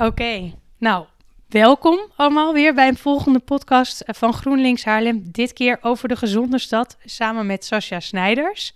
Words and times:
Oké, 0.00 0.52
nou, 0.78 1.06
welkom 1.48 1.98
allemaal 2.16 2.52
weer 2.52 2.74
bij 2.74 2.88
een 2.88 2.96
volgende 2.96 3.38
podcast 3.38 4.02
van 4.06 4.32
GroenLinks 4.32 4.84
Haarlem. 4.84 5.22
Dit 5.32 5.52
keer 5.52 5.78
over 5.80 6.08
de 6.08 6.16
gezonde 6.16 6.58
stad, 6.58 6.96
samen 7.04 7.46
met 7.46 7.64
Sascha 7.64 8.00
Snijders. 8.00 8.74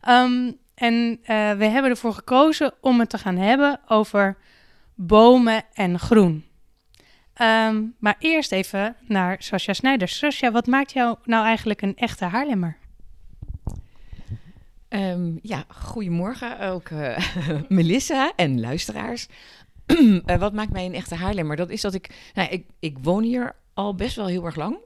Ehm, 0.00 0.50
en 0.74 1.18
eh, 1.22 1.52
we 1.52 1.64
hebben 1.64 1.90
ervoor 1.90 2.12
gekozen 2.12 2.72
om 2.80 3.00
het 3.00 3.10
te 3.10 3.18
gaan 3.18 3.36
hebben 3.36 3.80
over 3.88 4.36
bomen 4.94 5.62
en 5.74 5.98
groen. 5.98 6.44
Ehm, 7.34 7.82
maar 7.98 8.16
eerst 8.18 8.52
even 8.52 8.96
naar 9.06 9.36
Sascha 9.38 9.72
Snijders. 9.72 10.18
Sascha, 10.18 10.50
wat 10.50 10.66
maakt 10.66 10.92
jou 10.92 11.16
nou 11.24 11.44
eigenlijk 11.44 11.82
een 11.82 11.96
echte 11.96 12.24
Haarlemmer? 12.24 12.76
Um, 14.88 15.38
ja, 15.42 15.64
goedemorgen 15.68 16.60
ook 16.60 16.88
uh, 16.88 17.18
Melissa 17.68 18.32
en 18.36 18.60
luisteraars. 18.60 19.28
Uh, 19.86 20.36
wat 20.38 20.52
maakt 20.52 20.72
mij 20.72 20.86
een 20.86 20.94
echte 20.94 21.14
Haarlemmer? 21.14 21.56
Dat 21.56 21.70
is 21.70 21.80
dat 21.80 21.94
ik, 21.94 22.30
nou, 22.34 22.48
ik, 22.48 22.66
ik 22.78 22.98
woon 23.02 23.22
hier 23.22 23.54
al 23.74 23.94
best 23.94 24.16
wel 24.16 24.26
heel 24.26 24.44
erg 24.44 24.56
lang, 24.56 24.76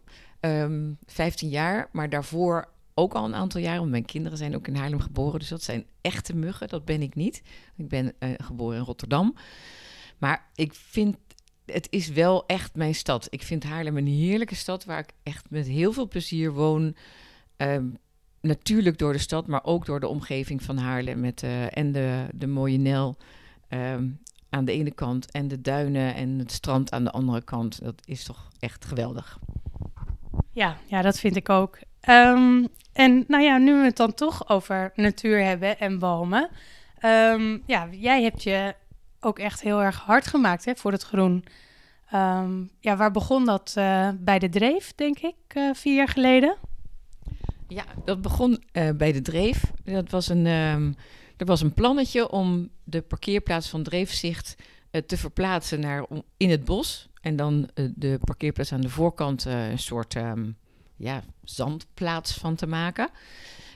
um, 0.41 0.99
15 1.07 1.49
jaar, 1.49 1.89
maar 1.93 2.09
daarvoor 2.09 2.69
ook 2.95 3.15
al 3.15 3.25
een 3.25 3.35
aantal 3.35 3.61
jaar, 3.61 3.79
want 3.79 3.91
mijn 3.91 4.05
kinderen 4.05 4.39
zijn 4.39 4.55
ook 4.55 4.67
in 4.67 4.77
Haarlem 4.77 5.01
geboren, 5.01 5.39
dus 5.39 5.49
dat 5.49 5.63
zijn 5.63 5.85
echte 6.01 6.37
muggen, 6.37 6.69
dat 6.69 6.85
ben 6.85 7.03
ik 7.03 7.15
niet. 7.15 7.43
Ik 7.77 7.89
ben 7.89 8.13
uh, 8.21 8.31
geboren 8.37 8.77
in 8.77 8.85
Rotterdam. 8.85 9.35
Maar 10.19 10.47
ik 10.55 10.75
vind, 10.75 11.17
het 11.67 11.87
is 11.91 12.09
wel 12.09 12.47
echt 12.47 12.75
mijn 12.75 12.95
stad. 12.95 13.27
Ik 13.31 13.43
vind 13.43 13.65
Haarlem 13.65 13.97
een 13.97 14.07
heerlijke 14.07 14.55
stad 14.55 14.85
waar 14.85 14.99
ik 14.99 15.13
echt 15.23 15.51
met 15.51 15.67
heel 15.67 15.93
veel 15.93 16.09
plezier 16.09 16.53
woon. 16.53 16.97
Um, 17.57 17.97
natuurlijk 18.41 18.99
door 18.99 19.13
de 19.13 19.19
stad, 19.19 19.47
maar 19.47 19.65
ook 19.65 19.87
door 19.87 20.01
de 20.01 20.09
omgeving 20.09 20.63
van 20.63 20.77
Haarlem. 20.77 21.21
Met, 21.21 21.43
uh, 21.43 21.77
en 21.77 21.93
de, 21.93 22.27
de 22.35 22.47
mooie 22.47 22.79
Nel 22.79 23.17
um, 23.69 24.21
aan 24.51 24.65
de 24.65 24.73
ene 24.73 24.91
kant 24.91 25.31
en 25.31 25.49
de 25.49 25.61
duinen 25.61 26.15
en 26.15 26.39
het 26.39 26.53
strand 26.53 26.93
aan 26.93 27.05
de 27.05 27.11
andere 27.11 27.43
kant. 27.43 27.83
Dat 27.83 28.03
is 28.05 28.25
toch 28.25 28.49
echt 28.59 28.85
geweldig. 28.85 29.39
Ja, 30.53 30.77
ja 30.87 31.03
dat 31.03 31.19
vind 31.19 31.37
ik 31.37 31.49
ook. 31.49 31.79
Um, 32.09 32.69
en 32.93 33.25
nou 33.29 33.43
ja, 33.43 33.59
nu 33.59 33.75
we 33.75 33.85
het 33.85 33.97
dan 33.97 34.15
toch 34.15 34.49
over 34.49 34.93
natuur 34.95 35.45
hebben 35.45 35.79
en 35.79 35.99
bomen. 35.99 36.49
Um, 37.05 37.63
ja, 37.67 37.89
jij 37.91 38.23
hebt 38.23 38.43
je 38.43 38.75
ook 39.21 39.39
echt 39.39 39.63
heel 39.63 39.83
erg 39.83 39.97
hard 39.97 40.27
gemaakt 40.27 40.65
hè, 40.65 40.77
voor 40.77 40.93
het 40.93 41.03
groen. 41.03 41.45
Um, 42.15 42.71
ja, 42.81 42.97
waar 42.97 43.11
begon 43.11 43.45
dat 43.45 43.75
uh, 43.79 44.09
bij 44.19 44.39
de 44.39 44.49
Dreef, 44.49 44.93
denk 44.95 45.19
ik, 45.19 45.37
uh, 45.55 45.75
vier 45.75 45.95
jaar 45.95 46.09
geleden? 46.09 46.57
Ja, 47.69 47.85
dat 48.05 48.23
begon 48.23 48.63
uh, 48.73 48.91
bij 48.97 49.13
de 49.13 49.23
Dreef. 49.23 49.73
Dat 49.85 50.11
was 50.11 50.29
een, 50.29 50.97
er 51.39 51.47
was 51.47 51.61
een 51.61 51.75
plannetje 51.75 52.31
om 52.31 52.69
de 52.85 53.03
parkeerplaats 53.03 53.69
van 53.69 53.83
Dreefzicht 53.83 54.57
uh, 54.91 55.03
te 55.03 55.17
verplaatsen 55.17 55.81
naar 55.81 56.07
in 56.37 56.51
het 56.51 56.65
bos. 56.65 57.09
En 57.21 57.37
dan 57.37 57.69
uh, 57.75 57.89
de 57.95 58.19
parkeerplaats 58.25 58.73
aan 58.73 58.81
de 58.81 58.89
voorkant 58.89 59.45
een 59.45 59.79
soort 59.79 60.15
um, 60.15 60.57
ja, 60.97 61.23
zandplaats 61.45 62.33
van 62.33 62.55
te 62.55 62.67
maken. 62.67 63.09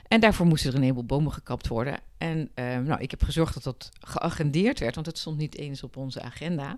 En 0.07 0.19
daarvoor 0.19 0.45
moesten 0.45 0.69
er 0.69 0.75
een 0.75 0.81
heleboel 0.81 1.05
bomen 1.05 1.31
gekapt 1.31 1.67
worden. 1.67 1.99
En 2.17 2.51
nou, 2.55 3.01
ik 3.01 3.11
heb 3.11 3.23
gezorgd 3.23 3.53
dat 3.53 3.63
dat 3.63 3.89
geagendeerd 3.99 4.79
werd, 4.79 4.95
want 4.95 5.07
het 5.07 5.17
stond 5.17 5.37
niet 5.37 5.57
eens 5.57 5.83
op 5.83 5.97
onze 5.97 6.21
agenda. 6.21 6.77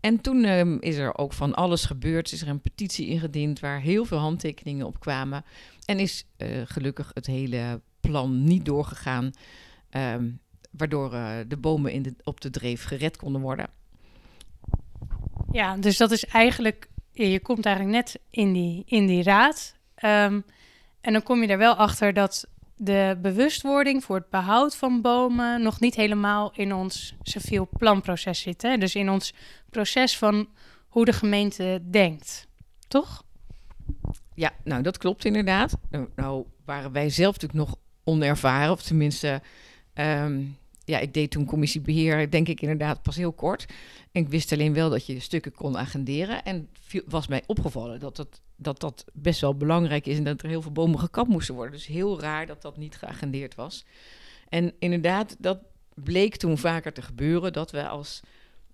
En 0.00 0.20
toen 0.20 0.44
um, 0.44 0.80
is 0.80 0.96
er 0.96 1.18
ook 1.18 1.32
van 1.32 1.54
alles 1.54 1.84
gebeurd. 1.84 2.32
Is 2.32 2.42
er 2.42 2.48
een 2.48 2.60
petitie 2.60 3.06
ingediend 3.06 3.60
waar 3.60 3.80
heel 3.80 4.04
veel 4.04 4.18
handtekeningen 4.18 4.86
op 4.86 5.00
kwamen. 5.00 5.44
En 5.84 5.98
is 5.98 6.26
gelukkig 6.64 7.10
het 7.14 7.26
hele 7.26 7.80
plan 8.00 8.44
niet 8.44 8.64
doorgegaan. 8.64 9.32
Um, 9.96 10.40
waardoor 10.70 11.14
uh, 11.14 11.36
de 11.48 11.56
bomen 11.56 11.92
in 11.92 12.02
de, 12.02 12.14
op 12.24 12.40
de 12.40 12.50
dreef 12.50 12.84
gered 12.84 13.16
konden 13.16 13.40
worden. 13.40 13.66
Ja, 15.52 15.76
dus 15.76 15.96
dat 15.96 16.10
is 16.10 16.24
eigenlijk. 16.24 16.88
Je 17.12 17.40
komt 17.40 17.66
eigenlijk 17.66 17.96
net 17.96 18.20
in 18.30 18.52
die, 18.52 18.82
in 18.86 19.06
die 19.06 19.22
raad. 19.22 19.74
Um, 20.04 20.44
en 21.00 21.12
dan 21.12 21.22
kom 21.22 21.42
je 21.42 21.48
er 21.48 21.58
wel 21.58 21.74
achter 21.74 22.12
dat 22.12 22.48
de 22.76 23.18
bewustwording 23.22 24.04
voor 24.04 24.16
het 24.16 24.30
behoud 24.30 24.76
van 24.76 25.00
bomen 25.00 25.62
nog 25.62 25.80
niet 25.80 25.94
helemaal 25.94 26.52
in 26.54 26.74
ons 26.74 27.14
civiel 27.22 27.68
planproces 27.78 28.40
zit. 28.40 28.62
Hè? 28.62 28.76
Dus 28.76 28.94
in 28.94 29.10
ons 29.10 29.34
proces 29.70 30.18
van 30.18 30.48
hoe 30.88 31.04
de 31.04 31.12
gemeente 31.12 31.82
denkt. 31.90 32.46
Toch? 32.88 33.22
Ja, 34.34 34.52
nou 34.64 34.82
dat 34.82 34.98
klopt 34.98 35.24
inderdaad. 35.24 35.76
Nou, 35.90 36.08
nou 36.16 36.46
waren 36.64 36.92
wij 36.92 37.10
zelf 37.10 37.32
natuurlijk 37.40 37.68
nog 37.68 37.78
onervaren, 38.04 38.70
of 38.70 38.82
tenminste, 38.82 39.42
um, 40.00 40.58
ja, 40.84 40.98
ik 40.98 41.14
deed 41.14 41.30
toen 41.30 41.44
commissiebeheer, 41.44 42.30
denk 42.30 42.48
ik 42.48 42.60
inderdaad 42.60 43.02
pas 43.02 43.16
heel 43.16 43.32
kort. 43.32 43.66
En 44.12 44.22
ik 44.22 44.28
wist 44.28 44.52
alleen 44.52 44.74
wel 44.74 44.90
dat 44.90 45.06
je 45.06 45.20
stukken 45.20 45.52
kon 45.52 45.78
agenderen. 45.78 46.44
En 46.44 46.68
was 47.06 47.26
mij 47.26 47.42
opgevallen 47.46 48.00
dat 48.00 48.16
dat, 48.16 48.40
dat 48.56 48.80
dat 48.80 49.04
best 49.12 49.40
wel 49.40 49.54
belangrijk 49.54 50.06
is 50.06 50.16
en 50.16 50.24
dat 50.24 50.42
er 50.42 50.48
heel 50.48 50.62
veel 50.62 50.72
bomen 50.72 50.98
gekapt 50.98 51.28
moesten 51.28 51.54
worden. 51.54 51.72
Dus 51.72 51.86
heel 51.86 52.20
raar 52.20 52.46
dat 52.46 52.62
dat 52.62 52.76
niet 52.76 52.96
geagendeerd 52.96 53.54
was. 53.54 53.84
En 54.48 54.72
inderdaad, 54.78 55.36
dat 55.38 55.58
bleek 55.94 56.36
toen 56.36 56.58
vaker 56.58 56.92
te 56.92 57.02
gebeuren, 57.02 57.52
dat 57.52 57.70
we 57.70 57.88
als, 57.88 58.20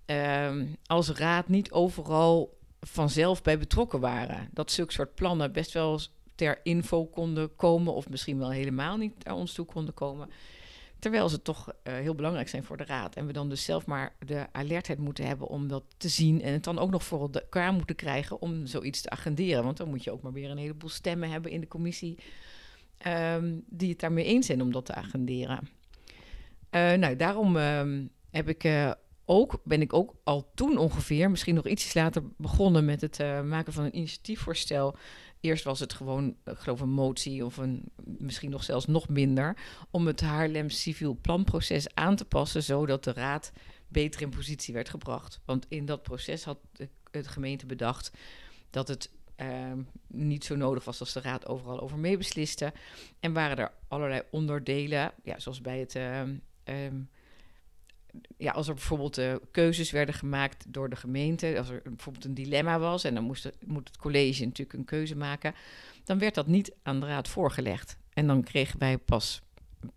um, 0.05 0.75
als 0.85 1.09
raad 1.09 1.47
niet 1.47 1.71
overal 1.71 2.57
vanzelf 2.81 3.41
bij 3.41 3.57
betrokken 3.57 3.99
waren. 3.99 4.49
Dat 4.53 4.71
zulke 4.71 4.93
soort 4.93 5.15
plannen 5.15 5.51
best 5.51 5.71
wel 5.71 5.99
ter 6.35 6.59
info 6.63 7.05
konden 7.05 7.55
komen, 7.55 7.93
of 7.93 8.09
misschien 8.09 8.37
wel 8.37 8.51
helemaal 8.51 8.97
niet 8.97 9.23
naar 9.23 9.35
ons 9.35 9.53
toe 9.53 9.65
konden 9.65 9.93
komen. 9.93 10.29
Terwijl 10.99 11.29
ze 11.29 11.41
toch 11.41 11.67
uh, 11.67 11.93
heel 11.93 12.15
belangrijk 12.15 12.49
zijn 12.49 12.63
voor 12.63 12.77
de 12.77 12.85
raad. 12.85 13.15
En 13.15 13.25
we 13.25 13.33
dan 13.33 13.49
dus 13.49 13.63
zelf 13.63 13.85
maar 13.85 14.15
de 14.25 14.45
alertheid 14.51 14.99
moeten 14.99 15.27
hebben 15.27 15.47
om 15.47 15.67
dat 15.67 15.83
te 15.97 16.09
zien. 16.09 16.41
En 16.41 16.53
het 16.53 16.63
dan 16.63 16.79
ook 16.79 16.89
nog 16.89 17.03
voor 17.03 17.29
elkaar 17.33 17.73
moeten 17.73 17.95
krijgen 17.95 18.41
om 18.41 18.65
zoiets 18.65 19.01
te 19.01 19.09
agenderen. 19.09 19.63
Want 19.63 19.77
dan 19.77 19.89
moet 19.89 20.03
je 20.03 20.11
ook 20.11 20.21
maar 20.21 20.33
weer 20.33 20.49
een 20.49 20.57
heleboel 20.57 20.89
stemmen 20.89 21.29
hebben 21.29 21.51
in 21.51 21.61
de 21.61 21.67
commissie. 21.67 22.17
Um, 23.07 23.63
die 23.69 23.89
het 23.89 23.99
daarmee 23.99 24.25
eens 24.25 24.45
zijn 24.45 24.61
om 24.61 24.71
dat 24.71 24.85
te 24.85 24.93
agenderen. 24.93 25.69
Uh, 26.71 26.93
nou, 26.93 27.15
daarom 27.15 27.55
um, 27.55 28.09
heb 28.29 28.49
ik. 28.49 28.63
Uh, 28.63 28.91
ook, 29.29 29.61
ben 29.63 29.81
ik 29.81 29.93
ook 29.93 30.15
al 30.23 30.51
toen 30.55 30.77
ongeveer, 30.77 31.29
misschien 31.29 31.55
nog 31.55 31.67
ietsjes 31.67 31.93
later, 31.93 32.23
begonnen 32.37 32.85
met 32.85 33.01
het 33.01 33.17
maken 33.43 33.73
van 33.73 33.83
een 33.83 33.95
initiatiefvoorstel. 33.95 34.95
Eerst 35.41 35.63
was 35.63 35.79
het 35.79 35.93
gewoon, 35.93 36.35
ik 36.45 36.57
geloof, 36.57 36.79
een 36.79 36.89
motie 36.89 37.45
of 37.45 37.57
een, 37.57 37.83
misschien 38.03 38.49
nog 38.49 38.63
zelfs 38.63 38.85
nog 38.85 39.09
minder, 39.09 39.57
om 39.91 40.07
het 40.07 40.21
Haarlem 40.21 40.69
civiel 40.69 41.17
planproces 41.21 41.95
aan 41.95 42.15
te 42.15 42.25
passen, 42.25 42.63
zodat 42.63 43.03
de 43.03 43.13
raad 43.13 43.51
beter 43.87 44.21
in 44.21 44.29
positie 44.29 44.73
werd 44.73 44.89
gebracht. 44.89 45.39
Want 45.45 45.65
in 45.69 45.85
dat 45.85 46.03
proces 46.03 46.43
had 46.43 46.57
de, 46.71 46.89
de 47.11 47.23
gemeente 47.23 47.65
bedacht 47.65 48.11
dat 48.69 48.87
het 48.87 49.11
uh, 49.37 49.71
niet 50.07 50.45
zo 50.45 50.55
nodig 50.55 50.85
was 50.85 50.99
als 50.99 51.13
de 51.13 51.21
raad 51.21 51.47
overal 51.47 51.79
over 51.79 51.97
meebesliste. 51.97 52.73
En 53.19 53.33
waren 53.33 53.57
er 53.57 53.71
allerlei 53.87 54.21
onderdelen, 54.31 55.11
ja, 55.23 55.39
zoals 55.39 55.61
bij 55.61 55.79
het. 55.79 55.95
Uh, 55.95 56.19
um, 56.19 57.09
ja, 58.37 58.51
als 58.51 58.67
er 58.67 58.73
bijvoorbeeld 58.73 59.17
uh, 59.17 59.35
keuzes 59.51 59.91
werden 59.91 60.15
gemaakt 60.15 60.65
door 60.67 60.89
de 60.89 60.95
gemeente, 60.95 61.57
als 61.57 61.69
er 61.69 61.81
bijvoorbeeld 61.83 62.25
een 62.25 62.33
dilemma 62.33 62.79
was 62.79 63.03
en 63.03 63.13
dan 63.13 63.23
moest, 63.23 63.49
moet 63.65 63.87
het 63.87 63.97
college 63.97 64.45
natuurlijk 64.45 64.79
een 64.79 64.85
keuze 64.85 65.15
maken, 65.15 65.53
dan 66.03 66.19
werd 66.19 66.35
dat 66.35 66.47
niet 66.47 66.75
aan 66.83 66.99
de 66.99 67.05
raad 67.05 67.27
voorgelegd. 67.27 67.97
En 68.13 68.27
dan 68.27 68.43
kregen 68.43 68.79
wij 68.79 68.97
pas 68.97 69.41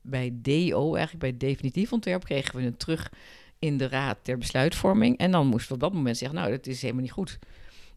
bij 0.02 0.30
DO, 0.34 0.94
eigenlijk 0.94 1.18
bij 1.18 1.48
definitief 1.48 1.92
ontwerp, 1.92 2.24
kregen 2.24 2.56
we 2.56 2.62
het 2.62 2.78
terug 2.78 3.12
in 3.58 3.76
de 3.76 3.88
raad 3.88 4.18
ter 4.22 4.38
besluitvorming. 4.38 5.18
En 5.18 5.30
dan 5.30 5.46
moesten 5.46 5.68
we 5.68 5.74
op 5.74 5.80
dat 5.80 5.92
moment 5.92 6.16
zeggen, 6.16 6.38
nou, 6.38 6.50
dat 6.50 6.66
is 6.66 6.82
helemaal 6.82 7.02
niet 7.02 7.12
goed. 7.12 7.38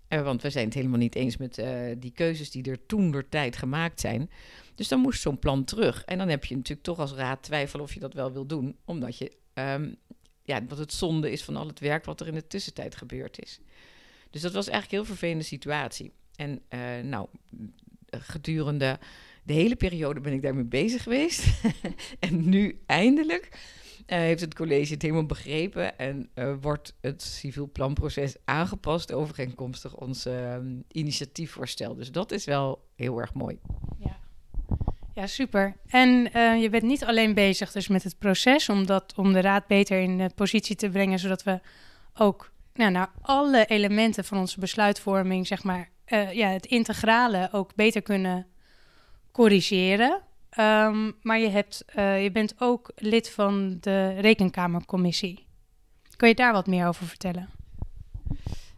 Uh, 0.09 0.21
want 0.21 0.41
we 0.41 0.49
zijn 0.49 0.65
het 0.65 0.73
helemaal 0.73 0.97
niet 0.97 1.15
eens 1.15 1.37
met 1.37 1.57
uh, 1.57 1.67
die 1.97 2.11
keuzes 2.11 2.51
die 2.51 2.63
er 2.63 2.85
toen 2.85 3.11
door 3.11 3.29
tijd 3.29 3.57
gemaakt 3.57 3.99
zijn. 3.99 4.29
Dus 4.75 4.87
dan 4.87 4.99
moest 4.99 5.21
zo'n 5.21 5.39
plan 5.39 5.63
terug. 5.63 6.05
En 6.05 6.17
dan 6.17 6.29
heb 6.29 6.45
je 6.45 6.55
natuurlijk 6.55 6.85
toch 6.85 6.99
als 6.99 7.13
raad 7.13 7.43
twijfel 7.43 7.79
of 7.79 7.93
je 7.93 7.99
dat 7.99 8.13
wel 8.13 8.31
wil 8.31 8.45
doen, 8.45 8.75
omdat 8.85 9.17
je 9.17 9.31
um, 9.53 9.95
ja, 10.43 10.59
dat 10.59 10.77
het 10.77 10.93
zonde 10.93 11.31
is 11.31 11.43
van 11.43 11.55
al 11.55 11.67
het 11.67 11.79
werk 11.79 12.05
wat 12.05 12.21
er 12.21 12.27
in 12.27 12.33
de 12.33 12.47
tussentijd 12.47 12.95
gebeurd 12.95 13.41
is. 13.43 13.59
Dus 14.29 14.41
dat 14.41 14.53
was 14.53 14.67
eigenlijk 14.67 14.91
een 14.91 14.97
heel 14.97 15.15
vervelende 15.15 15.43
situatie. 15.43 16.11
En 16.35 16.61
uh, 16.69 16.79
nou, 17.03 17.27
gedurende 18.09 18.99
de 19.43 19.53
hele 19.53 19.75
periode 19.75 20.19
ben 20.19 20.33
ik 20.33 20.41
daarmee 20.41 20.63
bezig 20.63 21.03
geweest. 21.03 21.61
en 22.19 22.49
nu 22.49 22.81
eindelijk 22.85 23.49
uh, 24.07 24.17
heeft 24.17 24.41
het 24.41 24.53
college 24.53 24.93
het 24.93 25.01
helemaal 25.01 25.25
begrepen 25.25 25.97
en 25.97 26.29
uh, 26.35 26.53
wordt 26.61 26.95
het 27.01 27.21
civiel 27.21 27.69
planproces 27.71 28.35
aangepast 28.45 29.11
overeenkomstig 29.11 29.95
ons 29.95 30.25
uh, 30.25 30.55
initiatiefvoorstel. 30.91 31.95
Dus 31.95 32.11
dat 32.11 32.31
is 32.31 32.45
wel 32.45 32.87
heel 32.95 33.19
erg 33.19 33.33
mooi. 33.33 33.59
Ja. 33.99 34.19
Ja, 35.13 35.27
super. 35.27 35.75
En 35.87 36.29
uh, 36.35 36.61
je 36.61 36.69
bent 36.69 36.83
niet 36.83 37.05
alleen 37.05 37.33
bezig 37.33 37.71
dus 37.71 37.87
met 37.87 38.03
het 38.03 38.17
proces 38.17 38.69
om, 38.69 38.85
dat, 38.85 39.13
om 39.15 39.33
de 39.33 39.41
raad 39.41 39.67
beter 39.67 39.99
in 39.99 40.17
de 40.17 40.29
positie 40.35 40.75
te 40.75 40.89
brengen, 40.89 41.19
zodat 41.19 41.43
we 41.43 41.59
ook 42.13 42.51
nou, 42.73 42.91
naar 42.91 43.09
alle 43.21 43.65
elementen 43.65 44.25
van 44.25 44.37
onze 44.37 44.59
besluitvorming, 44.59 45.47
zeg 45.47 45.63
maar, 45.63 45.89
uh, 46.07 46.31
ja, 46.31 46.47
het 46.47 46.65
integrale 46.65 47.49
ook 47.51 47.75
beter 47.75 48.01
kunnen 48.01 48.47
corrigeren. 49.31 50.21
Um, 50.59 51.15
maar 51.21 51.39
je, 51.39 51.49
hebt, 51.49 51.85
je 51.95 52.29
bent 52.33 52.53
ook 52.57 52.91
lid 52.95 53.29
van 53.29 53.77
de 53.79 54.09
Rekenkamercommissie. 54.09 55.45
Kun 56.15 56.27
je 56.27 56.35
daar 56.35 56.53
wat 56.53 56.67
meer 56.67 56.87
over 56.87 57.05
vertellen? 57.05 57.49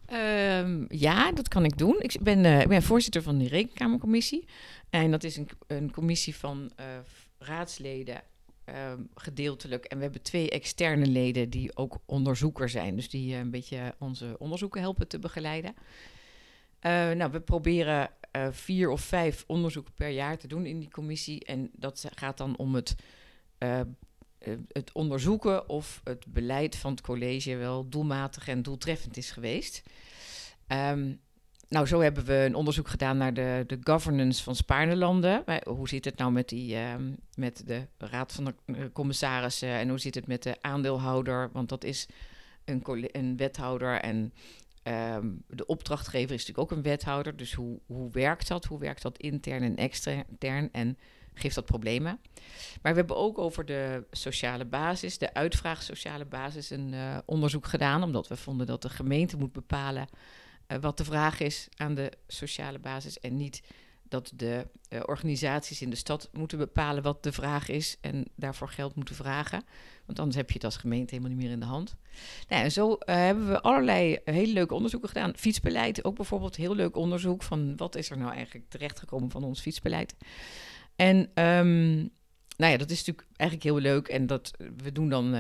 Ehm, 0.06 0.86
ja, 0.90 1.32
dat 1.32 1.48
kan 1.48 1.66
ik 1.66 1.78
doen. 1.78 1.96
Ik 2.00 2.18
ben, 2.22 2.44
uh, 2.44 2.62
ik 2.62 2.68
ben 2.68 2.84
voorzitter 2.84 3.22
van 3.22 3.38
de 3.38 3.48
Rekenkamercommissie. 3.48 4.46
En 4.90 5.12
dat 5.12 5.24
is 5.24 5.38
een, 5.38 5.50
een 5.68 5.92
commissie 5.92 6.36
van 6.36 6.72
uh, 6.80 6.86
raadsleden 7.38 8.24
Ehm, 8.66 9.02
gedeeltelijk. 9.16 9.86
En 9.86 9.98
we 9.98 10.04
hebben 10.04 10.22
twee 10.22 10.50
externe 10.50 11.06
leden 11.06 11.50
die 11.50 11.76
ook 11.76 11.98
onderzoeker 12.06 12.70
zijn. 12.70 12.96
Dus 12.96 13.10
die 13.10 13.34
uh, 13.34 13.40
een 13.40 13.52
beetje 13.52 13.96
onze 14.00 14.36
onderzoeken 14.40 14.82
helpen 14.82 15.08
te 15.08 15.20
begeleiden. 15.20 15.76
Nou, 17.18 17.32
we 17.32 17.40
proberen 17.42 18.10
vier 18.52 18.90
of 18.90 19.02
vijf 19.02 19.44
onderzoeken 19.48 19.94
per 19.94 20.10
jaar 20.10 20.38
te 20.38 20.48
doen 20.48 20.66
in 20.66 20.80
die 20.80 20.90
commissie. 20.90 21.46
En 21.46 21.70
dat 21.74 22.06
gaat 22.16 22.38
dan 22.38 22.58
om 22.58 22.76
het, 22.76 22.96
het 24.72 24.92
onderzoeken 24.94 25.70
of 25.70 26.02
het 26.04 26.26
beleid 26.28 26.76
van 26.76 26.92
het 26.92 27.02
college 27.02 27.56
wel 27.56 27.90
doelmatig 27.90 28.48
en 28.48 28.62
doeltreffend 28.62 29.18
is 29.18 29.32
geweest. 29.32 29.84
Um, 30.68 31.20
nou, 31.70 31.88
zo 31.88 32.00
hebben 32.00 32.26
we 32.26 32.34
een 32.34 32.56
onderzoek 32.56 32.88
gedaan 32.88 33.18
naar 33.18 33.34
de, 33.34 33.64
de 33.68 33.78
governance 33.84 34.44
van 34.44 34.56
Spaarnelanden. 34.56 35.44
Hoe 35.66 35.90
zit 35.90 36.06
het 36.06 36.18
nou 36.18 36.32
met, 36.32 36.50
die, 36.50 36.76
uh, 36.76 36.94
met 37.36 37.64
de 37.66 37.88
raad 37.98 38.34
van 38.34 38.46
de 38.46 38.54
eh, 38.66 38.76
commissarissen 38.94 39.70
en 39.70 39.90
hoe 39.90 40.00
zit 40.00 40.16
het 40.16 40.28
met 40.28 40.44
de 40.44 40.62
aandeelhouder? 40.62 41.50
Want 41.52 41.70
dat 41.70 41.84
is 41.84 42.08
een, 42.66 42.84
een 43.12 43.38
wethouder 43.38 44.00
en 44.00 44.34
um, 44.84 45.44
de 45.48 45.66
opdrachtgever 45.66 46.36
is 46.36 46.46
natuurlijk 46.46 46.72
ook 46.72 46.78
een 46.78 46.84
wethouder. 46.84 47.36
Dus 47.36 47.54
hoe, 47.54 47.80
hoe 47.86 48.12
werkt 48.12 48.48
dat? 48.48 48.66
Hoe 48.66 48.80
werkt 48.80 49.02
dat 49.02 49.18
intern 49.18 49.64
en 49.64 49.76
extern 49.76 50.70
en 50.72 50.98
geeft 51.40 51.56
dat 51.56 51.66
problemen? 51.66 52.20
Maar 52.82 52.92
we 52.92 53.00
hebben 53.00 53.18
ook 53.18 53.38
over 53.38 53.66
de 53.66 54.04
sociale 54.12 54.66
basis, 54.66 55.18
de 55.18 55.34
uitvraag 55.34 55.84
sociale 55.84 56.26
basis, 56.26 56.70
een 56.70 56.94
uh, 56.94 57.18
onderzoek 57.26 57.66
gedaan. 57.66 58.04
Omdat 58.04 58.28
we 58.28 58.38
vonden 58.38 58.68
dat 58.68 58.82
de 58.82 58.90
gemeente 58.90 59.38
moet 59.38 59.54
bepalen 59.54 60.08
uh, 60.68 60.78
wat 60.82 60.98
de 60.98 61.04
vraag 61.04 61.40
is 61.40 61.68
aan 61.78 61.96
de 61.96 62.12
sociale 62.28 62.80
basis 62.80 63.20
en 63.20 63.38
niet 63.38 63.62
dat 64.10 64.32
de 64.36 64.68
uh, 64.90 65.00
organisaties 65.06 65.82
in 65.82 65.90
de 65.90 65.96
stad 65.96 66.30
moeten 66.34 66.58
bepalen 66.58 67.04
wat 67.04 67.24
de 67.24 67.32
vraag 67.32 67.70
is 67.70 67.98
en 68.02 68.26
daarvoor 68.36 68.70
geld 68.70 68.96
moeten 68.96 69.16
vragen. 69.16 69.64
Want 70.06 70.20
anders 70.20 70.38
heb 70.38 70.48
je 70.48 70.54
het 70.54 70.64
als 70.64 70.78
gemeente 70.78 71.16
helemaal 71.16 71.36
niet 71.36 71.44
meer 71.44 71.54
in 71.54 71.60
de 71.60 71.66
hand. 71.66 71.96
Nou, 72.48 72.64
en 72.64 72.72
zo 72.72 72.96
hebben 73.00 73.48
we 73.48 73.62
allerlei 73.62 74.20
hele 74.24 74.54
leuke 74.54 74.74
onderzoeken 74.74 75.10
gedaan. 75.10 75.38
Fietsbeleid, 75.38 76.04
ook 76.04 76.16
bijvoorbeeld 76.16 76.56
heel 76.56 76.76
leuk 76.76 76.96
onderzoek 76.96 77.44
van 77.44 77.78
wat 77.78 77.96
is 77.96 78.10
er 78.10 78.18
nou 78.18 78.34
eigenlijk 78.34 78.70
terechtgekomen 78.70 79.32
van 79.32 79.44
ons 79.44 79.62
fietsbeleid. 79.62 80.16
En 80.96 81.18
um, 81.18 81.94
nou 82.58 82.72
ja, 82.72 82.78
dat 82.78 82.90
is 82.90 82.98
natuurlijk 82.98 83.28
eigenlijk 83.38 83.70
heel 83.70 83.92
leuk. 83.92 84.08
En 84.08 84.28
dat 84.28 84.52
we 84.78 84.92
doen 84.92 85.10
dan 85.10 85.36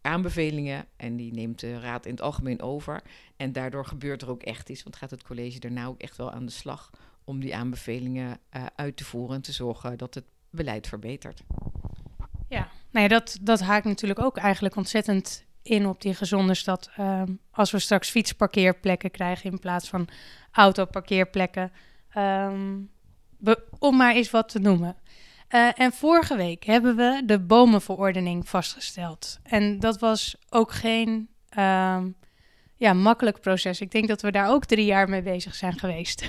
aanbevelingen 0.00 0.86
en 0.96 1.16
die 1.16 1.32
neemt 1.32 1.60
de 1.60 1.80
raad 1.80 2.06
in 2.06 2.10
het 2.10 2.20
algemeen 2.20 2.62
over. 2.62 3.02
En 3.36 3.52
daardoor 3.52 3.86
gebeurt 3.86 4.22
er 4.22 4.30
ook 4.30 4.42
echt 4.42 4.68
iets, 4.68 4.82
want 4.82 4.96
gaat 4.96 5.10
het 5.10 5.22
college 5.22 5.58
daarna 5.58 5.86
ook 5.86 6.00
echt 6.00 6.16
wel 6.16 6.30
aan 6.30 6.46
de 6.46 6.52
slag 6.52 6.90
om 7.24 7.40
die 7.40 7.56
aanbevelingen 7.56 8.38
uh, 8.56 8.66
uit 8.76 8.96
te 8.96 9.04
voeren 9.04 9.36
en 9.36 9.42
te 9.42 9.52
zorgen 9.52 9.98
dat 9.98 10.14
het 10.14 10.24
beleid 10.50 10.86
verbetert. 10.86 11.42
Ja, 12.48 12.68
nou 12.90 13.02
ja, 13.02 13.08
dat, 13.08 13.38
dat 13.42 13.60
haakt 13.60 13.84
natuurlijk 13.84 14.20
ook 14.20 14.36
eigenlijk 14.36 14.76
ontzettend 14.76 15.46
in 15.62 15.86
op 15.86 16.00
die 16.00 16.14
gezonde 16.14 16.54
stad. 16.54 16.90
Um, 16.98 17.40
als 17.50 17.70
we 17.70 17.78
straks 17.78 18.10
fietsparkeerplekken 18.10 19.10
krijgen 19.10 19.50
in 19.50 19.58
plaats 19.58 19.88
van 19.88 20.08
autoparkeerplekken. 20.52 21.72
Um, 22.16 22.90
om 23.78 23.96
maar 23.96 24.14
eens 24.14 24.30
wat 24.30 24.48
te 24.48 24.58
noemen. 24.58 24.96
Uh, 25.54 25.80
en 25.80 25.92
vorige 25.92 26.36
week 26.36 26.64
hebben 26.64 26.96
we 26.96 27.22
de 27.26 27.38
bomenverordening 27.38 28.48
vastgesteld. 28.48 29.38
En 29.42 29.80
dat 29.80 29.98
was 29.98 30.36
ook 30.48 30.72
geen 30.72 31.28
um, 31.58 32.16
ja, 32.76 32.92
makkelijk 32.92 33.40
proces. 33.40 33.80
Ik 33.80 33.90
denk 33.90 34.08
dat 34.08 34.22
we 34.22 34.30
daar 34.30 34.50
ook 34.50 34.64
drie 34.64 34.84
jaar 34.84 35.08
mee 35.08 35.22
bezig 35.22 35.54
zijn 35.54 35.78
geweest. 35.78 36.28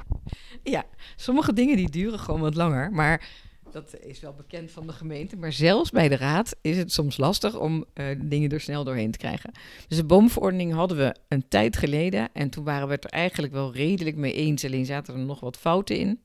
ja, 0.62 0.84
sommige 1.16 1.52
dingen 1.52 1.76
die 1.76 1.90
duren 1.90 2.18
gewoon 2.18 2.40
wat 2.40 2.54
langer. 2.54 2.92
Maar 2.92 3.28
dat 3.72 3.96
is 4.00 4.20
wel 4.20 4.34
bekend 4.34 4.70
van 4.70 4.86
de 4.86 4.92
gemeente. 4.92 5.36
Maar 5.36 5.52
zelfs 5.52 5.90
bij 5.90 6.08
de 6.08 6.16
raad 6.16 6.56
is 6.60 6.76
het 6.76 6.92
soms 6.92 7.16
lastig 7.16 7.58
om 7.58 7.84
uh, 7.94 8.06
dingen 8.18 8.50
er 8.50 8.60
snel 8.60 8.84
doorheen 8.84 9.10
te 9.10 9.18
krijgen. 9.18 9.52
Dus 9.88 9.96
de 9.96 10.04
boomverordening 10.04 10.72
hadden 10.72 10.96
we 10.96 11.14
een 11.28 11.48
tijd 11.48 11.76
geleden. 11.76 12.28
En 12.32 12.50
toen 12.50 12.64
waren 12.64 12.86
we 12.88 12.94
het 12.94 13.04
er 13.04 13.10
eigenlijk 13.10 13.52
wel 13.52 13.72
redelijk 13.74 14.16
mee 14.16 14.32
eens. 14.32 14.64
Alleen 14.64 14.86
zaten 14.86 15.14
er 15.14 15.20
nog 15.20 15.40
wat 15.40 15.56
fouten 15.56 15.96
in. 15.96 16.20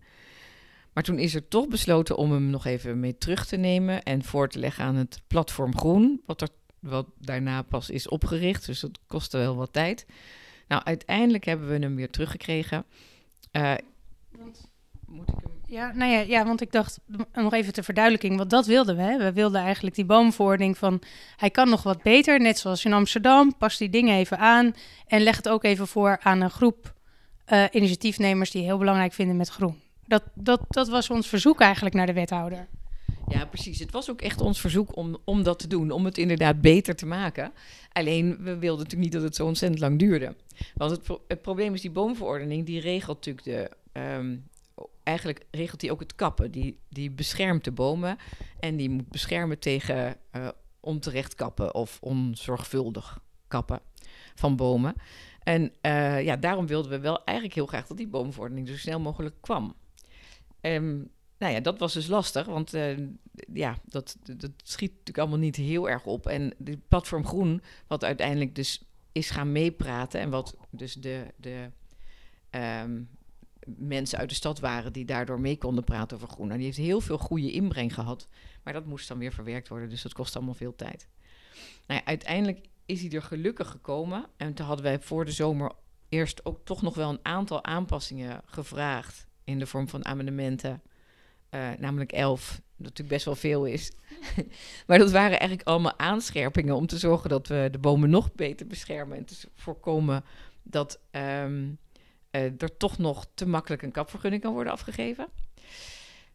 Maar 0.96 1.04
toen 1.04 1.20
is 1.20 1.36
er 1.36 1.48
toch 1.48 1.68
besloten 1.68 2.18
om 2.18 2.32
hem 2.32 2.50
nog 2.50 2.66
even 2.66 3.00
mee 3.00 3.18
terug 3.18 3.46
te 3.46 3.58
nemen 3.58 4.04
en 4.04 4.24
voor 4.24 4.50
te 4.50 4.60
leggen 4.60 4.86
aan 4.86 4.96
het 4.96 5.22
platform 5.28 5.78
Groen, 5.78 6.22
wat, 6.26 6.42
er, 6.42 6.50
wat 6.80 7.08
daarna 7.20 7.62
pas 7.62 7.90
is 7.90 8.08
opgericht. 8.08 8.66
Dus 8.66 8.80
dat 8.80 9.00
kostte 9.08 9.38
wel 9.38 9.56
wat 9.56 9.74
tijd. 9.74 10.06
Nou, 10.68 10.84
uiteindelijk 10.84 11.46
hebben 11.46 11.68
we 11.68 11.78
hem 11.80 11.96
weer 11.96 12.10
teruggekregen. 12.10 12.86
Uh, 13.52 13.74
want, 14.32 14.70
moet 15.08 15.30
ik 15.30 15.36
hem... 15.44 15.52
Ja, 15.66 15.92
nou 15.94 16.12
ja, 16.12 16.20
ja, 16.20 16.46
want 16.46 16.62
ik 16.62 16.72
dacht, 16.72 17.00
nog 17.34 17.54
even 17.54 17.74
ter 17.74 17.84
verduidelijking, 17.84 18.38
want 18.38 18.50
dat 18.50 18.66
wilden 18.66 18.96
we. 18.96 19.02
Hè? 19.02 19.18
We 19.18 19.34
wilden 19.34 19.62
eigenlijk 19.62 19.96
die 19.96 20.06
boomverordening 20.06 20.78
van, 20.78 21.02
hij 21.36 21.50
kan 21.50 21.70
nog 21.70 21.84
wat 21.84 22.04
beter, 22.04 22.40
net 22.40 22.58
zoals 22.58 22.86
in 22.86 22.94
Amsterdam. 22.94 23.58
Pas 23.58 23.78
die 23.78 23.90
dingen 23.90 24.18
even 24.18 24.38
aan 24.38 24.76
en 25.08 25.22
leg 25.22 25.36
het 25.36 25.50
ook 25.50 25.64
even 25.64 25.88
voor 25.88 26.20
aan 26.22 26.42
een 26.42 26.50
groep 26.50 26.94
uh, 27.48 27.64
initiatiefnemers 27.72 28.52
die 28.52 28.64
heel 28.64 28.78
belangrijk 28.78 29.14
vinden 29.14 29.38
met 29.38 29.50
groen. 29.50 29.84
Dat, 30.08 30.24
dat, 30.34 30.62
dat 30.68 30.88
was 30.88 31.10
ons 31.10 31.28
verzoek 31.28 31.62
eigenlijk 31.62 31.96
naar 31.96 32.06
de 32.06 32.14
wethouder. 32.14 32.68
Ja, 33.28 33.46
precies. 33.46 33.80
Het 33.80 33.92
was 33.92 34.10
ook 34.10 34.22
echt 34.22 34.42
ons 34.42 34.60
verzoek 34.60 34.96
om, 34.96 35.18
om 35.24 35.44
dat 35.44 35.60
te 35.60 35.68
doen, 35.68 35.92
om 35.92 36.06
het 36.06 36.18
inderdaad 36.18 36.62
beter 36.62 36.96
te 36.96 37.06
maken. 37.06 37.54
Alleen, 37.92 38.38
we 38.38 38.58
wilden 38.58 38.84
natuurlijk 38.84 39.12
niet 39.12 39.12
dat 39.12 39.22
het 39.22 39.36
zo 39.36 39.46
ontzettend 39.46 39.82
lang 39.82 40.00
duurde. 40.00 40.36
Want 40.74 40.92
het, 40.92 41.20
het 41.28 41.42
probleem 41.42 41.74
is, 41.74 41.82
die 41.82 41.92
boomverordening, 41.92 42.66
die 42.66 42.80
regelt 42.80 43.26
natuurlijk 43.26 43.46
de... 43.46 44.00
Um, 44.00 44.48
eigenlijk 45.04 45.46
regelt 45.52 45.80
die 45.80 45.92
ook 45.92 46.00
het 46.00 46.16
kappen. 46.16 46.52
Die, 46.52 46.80
die 46.90 47.12
beschermt 47.12 47.64
de 47.64 47.72
bomen 47.72 48.18
en 48.60 48.76
die 48.76 48.90
moet 48.90 49.10
beschermen 49.10 49.60
tegen 49.60 50.18
uh, 50.32 50.48
onterecht 50.80 51.36
kappen 51.36 51.76
of 51.76 51.98
onzorgvuldig 52.02 53.20
kappen 53.48 53.80
van 54.36 54.56
bomen. 54.56 54.96
En 55.44 55.74
uh, 55.82 56.24
ja, 56.24 56.36
daarom 56.36 56.68
wilden 56.68 56.92
we 56.92 57.00
wel 57.00 57.24
eigenlijk 57.24 57.58
heel 57.58 57.66
graag 57.66 57.88
dat 57.88 57.98
die 57.98 58.08
boomverordening 58.08 58.68
zo 58.68 58.78
snel 58.78 59.00
mogelijk 59.00 59.36
kwam. 59.42 59.76
Um, 60.66 61.14
nou 61.38 61.54
ja, 61.54 61.60
dat 61.60 61.80
was 61.80 61.94
dus 61.94 62.08
lastig, 62.08 62.46
want 62.46 62.74
uh, 62.74 62.98
ja, 63.54 63.78
dat, 63.86 64.18
dat 64.24 64.52
schiet 64.64 64.90
natuurlijk 64.90 65.18
allemaal 65.18 65.38
niet 65.38 65.56
heel 65.56 65.90
erg 65.90 66.06
op. 66.06 66.28
En 66.28 66.54
de 66.58 66.78
platform 66.88 67.26
Groen, 67.26 67.62
wat 67.88 68.04
uiteindelijk 68.04 68.56
dus 68.56 68.84
is 69.12 69.30
gaan 69.30 69.52
meepraten 69.52 70.20
en 70.20 70.30
wat 70.30 70.58
dus 70.70 70.94
de, 70.94 71.34
de 71.36 71.72
um, 72.52 73.10
mensen 73.66 74.20
uit 74.20 74.30
de 74.30 74.36
stad 74.36 74.60
waren 74.60 74.94
die 74.94 75.06
daardoor 75.06 75.40
mee 75.40 75.58
konden 75.58 75.84
praten 75.84 76.18
over 76.18 76.30
groen. 76.30 76.52
En 76.52 76.58
die 76.58 76.66
heeft 76.66 76.78
heel 76.78 77.02
veel 77.02 77.18
goede 77.18 77.52
inbreng 77.52 77.94
gehad, 77.94 78.28
maar 78.64 78.74
dat 78.74 78.86
moest 78.86 79.08
dan 79.08 79.18
weer 79.18 79.34
verwerkt 79.34 79.68
worden, 79.68 79.90
dus 79.90 80.02
dat 80.02 80.14
kost 80.14 80.36
allemaal 80.36 80.54
veel 80.54 80.76
tijd. 80.76 81.08
Nou 81.88 82.00
ja, 82.00 82.06
uiteindelijk 82.06 82.68
is 82.86 83.02
hij 83.02 83.10
er 83.10 83.22
gelukkig 83.22 83.70
gekomen 83.70 84.26
en 84.38 84.54
toen 84.54 84.66
hadden 84.66 84.86
wij 84.86 85.00
voor 85.00 85.26
de 85.26 85.32
zomer 85.32 85.72
eerst 86.10 86.46
ook 86.46 86.66
toch 86.66 86.82
nog 86.82 86.96
wel 86.96 87.10
een 87.10 87.26
aantal 87.26 87.64
aanpassingen 87.64 88.42
gevraagd 88.46 89.28
in 89.46 89.60
de 89.60 89.66
vorm 89.66 89.90
van 89.90 90.06
amendementen. 90.06 90.82
Uh, 91.52 91.70
namelijk 91.78 92.12
elf, 92.12 92.50
dat 92.50 92.62
natuurlijk 92.78 93.10
best 93.10 93.26
wel 93.26 93.36
veel 93.36 93.66
is. 93.66 93.92
maar 94.88 94.98
dat 94.98 95.12
waren 95.12 95.40
eigenlijk 95.40 95.68
allemaal 95.68 96.00
aanscherpingen 96.00 96.76
om 96.76 96.88
te 96.88 96.98
zorgen 96.98 97.30
dat 97.30 97.48
we 97.48 97.68
de 97.72 97.78
bomen 97.78 98.10
nog 98.10 98.34
beter 98.34 98.68
beschermen. 98.68 99.18
En 99.18 99.26
te 99.26 99.36
voorkomen 99.56 100.24
dat 100.64 101.00
um, 101.12 101.78
uh, 102.32 102.62
er 102.62 102.78
toch 102.78 102.98
nog 102.98 103.28
te 103.34 103.48
makkelijk 103.48 103.82
een 103.82 103.92
kapvergunning 103.92 104.42
kan 104.42 104.54
worden 104.54 104.74
afgegeven. 104.74 105.28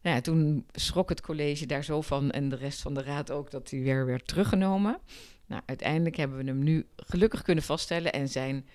Nou 0.02 0.16
ja, 0.16 0.20
toen 0.20 0.66
schrok 0.72 1.08
het 1.08 1.20
college 1.20 1.66
daar 1.66 1.84
zo 1.84 2.00
van 2.00 2.30
en 2.30 2.48
de 2.48 2.56
rest 2.56 2.80
van 2.80 2.94
de 2.94 3.02
raad 3.02 3.30
ook 3.30 3.50
dat 3.50 3.70
hij 3.70 3.80
weer 3.80 4.06
werd 4.06 4.26
teruggenomen. 4.26 4.98
Nou, 5.46 5.62
uiteindelijk 5.66 6.16
hebben 6.16 6.36
we 6.38 6.44
hem 6.44 6.62
nu 6.62 6.86
gelukkig 6.96 7.42
kunnen 7.42 7.64
vaststellen 7.64 8.12
en 8.12 8.28
zijn 8.28 8.66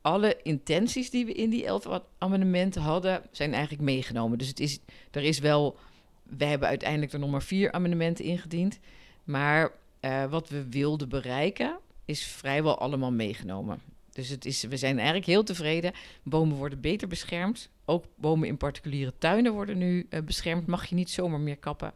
alle 0.00 0.36
intenties 0.42 1.10
die 1.10 1.26
we 1.26 1.32
in 1.32 1.50
die 1.50 1.66
elf 1.66 1.86
amendementen 2.18 2.82
hadden, 2.82 3.22
zijn 3.30 3.52
eigenlijk 3.52 3.82
meegenomen. 3.82 4.38
Dus 4.38 4.48
het 4.48 4.60
is, 4.60 4.78
er 5.10 5.22
is 5.22 5.38
wel, 5.38 5.76
we 6.22 6.44
hebben 6.44 6.68
uiteindelijk 6.68 7.12
er 7.12 7.18
nog 7.18 7.30
maar 7.30 7.42
vier 7.42 7.72
amendementen 7.72 8.24
ingediend. 8.24 8.78
Maar 9.24 9.72
uh, 10.00 10.24
wat 10.24 10.48
we 10.48 10.68
wilden 10.68 11.08
bereiken, 11.08 11.78
is 12.04 12.24
vrijwel 12.24 12.78
allemaal 12.78 13.12
meegenomen. 13.12 13.80
Dus 14.12 14.28
het 14.28 14.44
is, 14.44 14.62
we 14.62 14.76
zijn 14.76 14.96
eigenlijk 14.96 15.26
heel 15.26 15.42
tevreden. 15.42 15.92
Bomen 16.22 16.56
worden 16.56 16.80
beter 16.80 17.08
beschermd. 17.08 17.70
Ook 17.84 18.04
bomen 18.16 18.48
in 18.48 18.56
particuliere 18.56 19.12
tuinen 19.18 19.52
worden 19.52 19.78
nu 19.78 20.06
uh, 20.10 20.20
beschermd. 20.20 20.66
Mag 20.66 20.86
je 20.86 20.94
niet 20.94 21.10
zomaar 21.10 21.40
meer 21.40 21.56
kappen. 21.56 21.92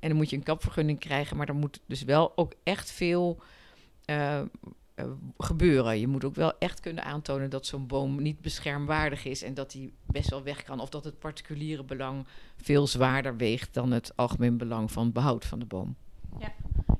En 0.00 0.08
dan 0.08 0.16
moet 0.16 0.30
je 0.30 0.36
een 0.36 0.42
kapvergunning 0.42 0.98
krijgen. 0.98 1.36
Maar 1.36 1.48
er 1.48 1.54
moet 1.54 1.80
dus 1.86 2.02
wel 2.02 2.32
ook 2.36 2.52
echt 2.62 2.90
veel 2.90 3.40
uh, 4.10 4.42
gebeuren. 5.38 6.00
Je 6.00 6.06
moet 6.06 6.24
ook 6.24 6.34
wel 6.34 6.58
echt 6.58 6.80
kunnen 6.80 7.04
aantonen 7.04 7.50
dat 7.50 7.66
zo'n 7.66 7.86
boom 7.86 8.22
niet 8.22 8.40
beschermwaardig 8.40 9.24
is 9.24 9.42
en 9.42 9.54
dat 9.54 9.72
hij 9.72 9.92
best 10.06 10.30
wel 10.30 10.42
weg 10.42 10.62
kan. 10.62 10.80
Of 10.80 10.88
dat 10.88 11.04
het 11.04 11.18
particuliere 11.18 11.84
belang 11.84 12.26
veel 12.56 12.86
zwaarder 12.86 13.36
weegt 13.36 13.74
dan 13.74 13.90
het 13.90 14.12
algemeen 14.16 14.56
belang 14.56 14.92
van 14.92 15.12
behoud 15.12 15.44
van 15.44 15.58
de 15.58 15.64
boom. 15.64 15.96
Ja, 16.38 16.52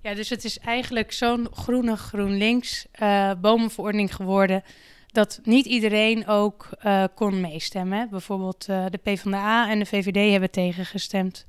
ja 0.02 0.14
dus 0.14 0.28
het 0.28 0.44
is 0.44 0.58
eigenlijk 0.58 1.12
zo'n 1.12 1.48
groene 1.52 1.96
GroenLinks 1.96 2.86
uh, 3.02 3.32
bomenverordening 3.40 4.14
geworden 4.14 4.62
dat 5.06 5.40
niet 5.42 5.66
iedereen 5.66 6.26
ook 6.26 6.68
uh, 6.84 7.04
kon 7.14 7.40
meestemmen. 7.40 8.08
Bijvoorbeeld 8.10 8.68
uh, 8.70 8.84
de 8.90 8.98
PvdA 8.98 9.70
en 9.70 9.78
de 9.78 9.86
VVD 9.86 10.30
hebben 10.30 10.50
tegengestemd. 10.50 11.46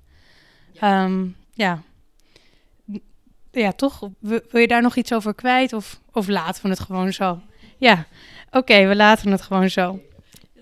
Ja, 0.71 1.03
um, 1.05 1.35
ja. 1.53 1.81
Ja 3.51 3.71
toch? 3.71 4.09
Wil 4.19 4.41
je 4.51 4.67
daar 4.67 4.81
nog 4.81 4.95
iets 4.95 5.13
over 5.13 5.35
kwijt 5.35 5.73
of, 5.73 5.99
of 6.11 6.27
laten 6.27 6.63
we 6.63 6.69
het 6.69 6.79
gewoon 6.79 7.13
zo? 7.13 7.41
Ja, 7.77 8.05
oké, 8.51 8.87
we 8.87 8.95
laten 8.95 9.31
het 9.31 9.41
gewoon 9.41 9.69
zo. 9.69 9.99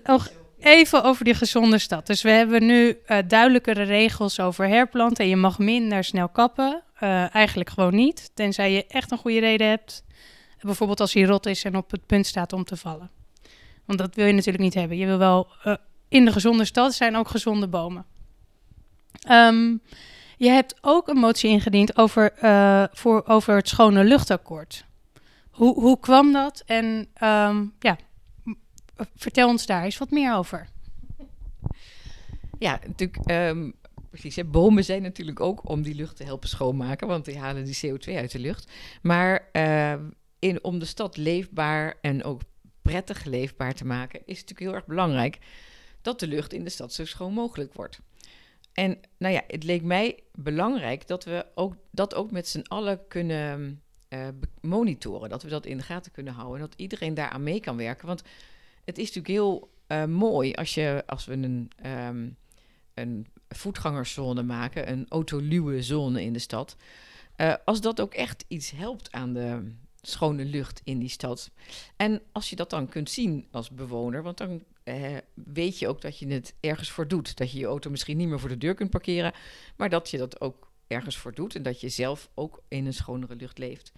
Nog 0.04 0.28
even 0.58 1.04
over 1.04 1.24
die 1.24 1.34
gezonde 1.34 1.78
stad. 1.78 2.06
Dus 2.06 2.22
we 2.22 2.30
hebben 2.30 2.66
nu 2.66 2.98
uh, 3.06 3.18
duidelijkere 3.28 3.82
regels 3.82 4.40
over 4.40 4.68
herplanten. 4.68 5.28
Je 5.28 5.36
mag 5.36 5.58
minder 5.58 6.04
snel 6.04 6.28
kappen. 6.28 6.82
eigenlijk 7.32 7.70
gewoon 7.70 7.94
niet, 7.94 8.30
tenzij 8.34 8.72
je 8.72 8.86
echt 8.86 9.10
een 9.10 9.18
goede 9.18 9.40
reden 9.40 9.68
hebt. 9.68 10.04
Bijvoorbeeld 10.60 11.00
als 11.00 11.12
hij 11.12 11.22
rot 11.22 11.46
is 11.46 11.64
en 11.64 11.76
op 11.76 11.90
het 11.90 12.06
punt 12.06 12.26
staat 12.26 12.52
om 12.52 12.64
te 12.64 12.76
vallen. 12.76 13.10
Want 13.84 13.98
dat 13.98 14.14
wil 14.14 14.26
je 14.26 14.32
natuurlijk 14.32 14.64
niet 14.64 14.74
hebben. 14.74 14.96
Je 14.96 15.06
wil 15.06 15.18
wel 15.18 15.48
uh, 15.64 15.74
in 16.08 16.24
de 16.24 16.32
gezonde 16.32 16.64
stad 16.64 16.94
zijn 16.94 17.16
ook 17.16 17.28
gezonde 17.28 17.68
bomen. 17.68 18.04
Um, 19.30 19.80
je 20.36 20.48
hebt 20.48 20.74
ook 20.80 21.08
een 21.08 21.16
motie 21.16 21.50
ingediend 21.50 21.96
over, 21.96 22.32
uh, 22.42 22.84
voor, 22.92 23.24
over 23.26 23.54
het 23.56 23.68
schone 23.68 24.04
luchtakkoord. 24.04 24.84
Hoe, 25.50 25.80
hoe 25.80 26.00
kwam 26.00 26.32
dat? 26.32 26.62
En 26.66 27.08
um, 27.22 27.74
ja, 27.78 27.98
vertel 29.16 29.48
ons 29.48 29.66
daar 29.66 29.84
eens 29.84 29.98
wat 29.98 30.10
meer 30.10 30.34
over. 30.34 30.68
Ja, 32.58 32.80
natuurlijk. 32.86 33.30
Um, 33.30 33.74
precies. 34.10 34.50
Bomen 34.50 34.84
zijn 34.84 35.02
natuurlijk 35.02 35.40
ook 35.40 35.68
om 35.68 35.82
die 35.82 35.94
lucht 35.94 36.16
te 36.16 36.24
helpen 36.24 36.48
schoonmaken, 36.48 37.08
want 37.08 37.24
die 37.24 37.38
halen 37.38 37.64
die 37.64 37.76
CO2 37.86 38.14
uit 38.14 38.30
de 38.30 38.38
lucht. 38.38 38.72
Maar 39.02 39.48
uh, 39.52 39.94
in, 40.38 40.64
om 40.64 40.78
de 40.78 40.84
stad 40.84 41.16
leefbaar 41.16 41.94
en 42.00 42.24
ook 42.24 42.40
prettig 42.82 43.24
leefbaar 43.24 43.74
te 43.74 43.84
maken, 43.84 44.20
is 44.24 44.38
het 44.38 44.48
natuurlijk 44.48 44.60
heel 44.60 44.74
erg 44.74 44.86
belangrijk 44.86 45.38
dat 46.02 46.20
de 46.20 46.26
lucht 46.26 46.52
in 46.52 46.64
de 46.64 46.70
stad 46.70 46.92
zo 46.92 47.04
schoon 47.04 47.32
mogelijk 47.32 47.74
wordt. 47.74 48.00
En 48.76 48.98
nou 49.18 49.34
ja, 49.34 49.42
het 49.46 49.64
leek 49.64 49.82
mij 49.82 50.22
belangrijk 50.32 51.06
dat 51.06 51.24
we 51.24 51.46
ook, 51.54 51.74
dat 51.90 52.14
ook 52.14 52.30
met 52.30 52.48
z'n 52.48 52.64
allen 52.66 53.06
kunnen 53.08 53.82
uh, 54.08 54.28
monitoren. 54.60 55.28
Dat 55.28 55.42
we 55.42 55.48
dat 55.48 55.66
in 55.66 55.76
de 55.76 55.82
gaten 55.82 56.12
kunnen 56.12 56.32
houden. 56.32 56.60
En 56.60 56.66
dat 56.68 56.80
iedereen 56.80 57.14
daaraan 57.14 57.42
mee 57.42 57.60
kan 57.60 57.76
werken. 57.76 58.06
Want 58.06 58.22
het 58.84 58.98
is 58.98 59.12
natuurlijk 59.12 59.34
heel 59.34 59.70
uh, 59.88 60.04
mooi 60.04 60.52
als, 60.52 60.74
je, 60.74 61.02
als 61.06 61.24
we 61.24 61.32
een, 61.32 61.70
um, 61.86 62.36
een 62.94 63.26
voetgangerszone 63.48 64.42
maken, 64.42 64.90
een 64.90 65.06
autoluwe 65.08 65.82
zone 65.82 66.22
in 66.22 66.32
de 66.32 66.38
stad. 66.38 66.76
Uh, 67.36 67.54
als 67.64 67.80
dat 67.80 68.00
ook 68.00 68.14
echt 68.14 68.44
iets 68.48 68.70
helpt 68.70 69.12
aan 69.12 69.32
de, 69.32 69.72
schone 70.08 70.44
lucht 70.44 70.80
in 70.84 70.98
die 70.98 71.08
stad. 71.08 71.50
En 71.96 72.22
als 72.32 72.50
je 72.50 72.56
dat 72.56 72.70
dan 72.70 72.88
kunt 72.88 73.10
zien 73.10 73.46
als 73.50 73.70
bewoner, 73.70 74.22
want 74.22 74.38
dan 74.38 74.62
eh, 74.86 75.16
weet 75.34 75.78
je 75.78 75.88
ook 75.88 76.00
dat 76.00 76.18
je 76.18 76.26
het 76.26 76.54
ergens 76.60 76.90
voor 76.90 77.08
doet. 77.08 77.36
Dat 77.36 77.52
je 77.52 77.58
je 77.58 77.66
auto 77.66 77.90
misschien 77.90 78.16
niet 78.16 78.28
meer 78.28 78.40
voor 78.40 78.48
de 78.48 78.58
deur 78.58 78.74
kunt 78.74 78.90
parkeren, 78.90 79.32
maar 79.76 79.88
dat 79.88 80.10
je 80.10 80.18
dat 80.18 80.40
ook 80.40 80.70
ergens 80.86 81.16
voor 81.16 81.34
doet 81.34 81.54
en 81.54 81.62
dat 81.62 81.80
je 81.80 81.88
zelf 81.88 82.30
ook 82.34 82.62
in 82.68 82.86
een 82.86 82.94
schonere 82.94 83.36
lucht 83.36 83.58
leeft. 83.58 83.92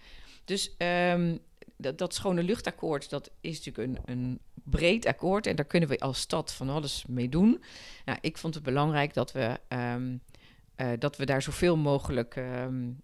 Dus 0.45 0.75
um, 0.77 1.39
dat, 1.77 1.97
dat, 1.97 2.13
schone 2.13 2.43
luchtakkoord, 2.43 3.09
dat 3.09 3.31
is 3.41 3.65
natuurlijk 3.65 3.87
een, 3.87 4.17
een, 4.17 4.39
breed 4.63 5.05
akkoord 5.05 5.47
en 5.47 5.55
daar 5.55 5.65
kunnen 5.65 5.89
we 5.89 5.99
als 5.99 6.19
stad 6.19 6.53
van 6.53 6.69
alles 6.69 7.05
mee 7.07 7.29
doen. 7.29 7.63
Nou, 8.05 8.17
ik 8.21 8.37
vond 8.37 8.53
het 8.53 8.63
belangrijk 8.63 9.13
dat 9.13 9.31
we, 9.31 9.59
um, 9.69 10.21
uh, 10.77 10.91
dat 10.99 11.17
we 11.17 11.25
daar 11.25 11.41
zoveel 11.41 11.77
mogelijk 11.77 12.35
um, 12.35 13.01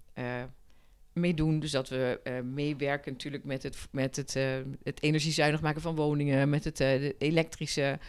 meedoen. 1.15 1.59
Dus 1.59 1.71
dat 1.71 1.89
we 1.89 2.19
uh, 2.23 2.33
meewerken 2.41 3.11
natuurlijk 3.11 3.43
met 3.43 3.63
het, 3.63 3.87
met 3.91 4.15
het, 4.15 4.35
uh, 4.35 4.43
het 4.83 5.01
energiezuinig 5.01 5.61
maken 5.61 5.81
van 5.81 5.95
woningen, 5.95 6.49
met 6.49 6.63
het, 6.63 6.77
de 6.77 7.15
elektrische, 7.17 7.99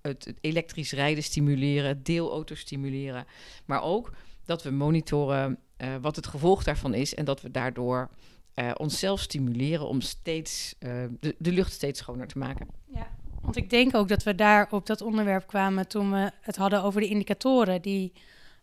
het, 0.00 0.34
elektrisch 0.40 0.92
rijden 0.92 1.22
stimuleren, 1.22 2.02
deelauto's 2.02 2.60
stimuleren. 2.60 3.26
Maar 3.64 3.82
ook 3.82 4.12
dat 4.44 4.62
we 4.62 4.70
monitoren 4.70 5.58
wat 6.00 6.16
het 6.16 6.26
gevolg 6.26 6.64
daarvan 6.64 6.94
is 6.94 7.14
en 7.14 7.24
dat 7.24 7.40
we 7.40 7.50
daardoor 7.50 8.10
onszelf 8.76 9.20
stimuleren 9.20 9.88
om 9.88 10.00
steeds 10.00 10.74
de, 10.78 11.34
de 11.38 11.52
lucht 11.52 11.72
steeds 11.72 11.98
schoner 11.98 12.26
te 12.26 12.38
maken. 12.38 12.66
Ja. 12.86 13.08
Want 13.40 13.56
ik 13.56 13.70
denk 13.70 13.94
ook 13.94 14.08
dat 14.08 14.22
we 14.22 14.34
daar 14.34 14.68
op 14.70 14.86
dat 14.86 15.00
onderwerp 15.00 15.46
kwamen 15.46 15.88
toen 15.88 16.10
we 16.10 16.30
het 16.40 16.56
hadden 16.56 16.82
over 16.82 17.00
de 17.00 17.08
indicatoren 17.08 17.82
die 17.82 18.12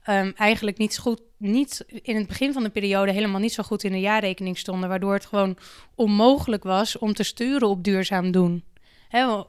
um, 0.08 0.34
eigenlijk 0.36 0.78
niet, 0.78 0.98
goed, 0.98 1.22
niet 1.38 1.86
in 1.88 2.16
het 2.16 2.28
begin 2.28 2.54
van 2.54 2.64
de 2.64 2.70
periode 2.70 3.12
helemaal 3.12 3.40
niet 3.40 3.54
zo 3.54 3.64
goed 3.64 3.84
in 3.84 3.92
de 3.92 4.00
jaarrekening 4.00 4.58
stonden, 4.58 4.90
waardoor 4.90 5.14
het 5.14 5.26
gewoon 5.26 5.58
onmogelijk 5.96 6.64
was 6.64 6.98
om 6.98 7.14
te 7.14 7.24
sturen 7.24 7.68
op 7.68 7.84
duurzaam 7.84 8.32
doen. 8.32 8.64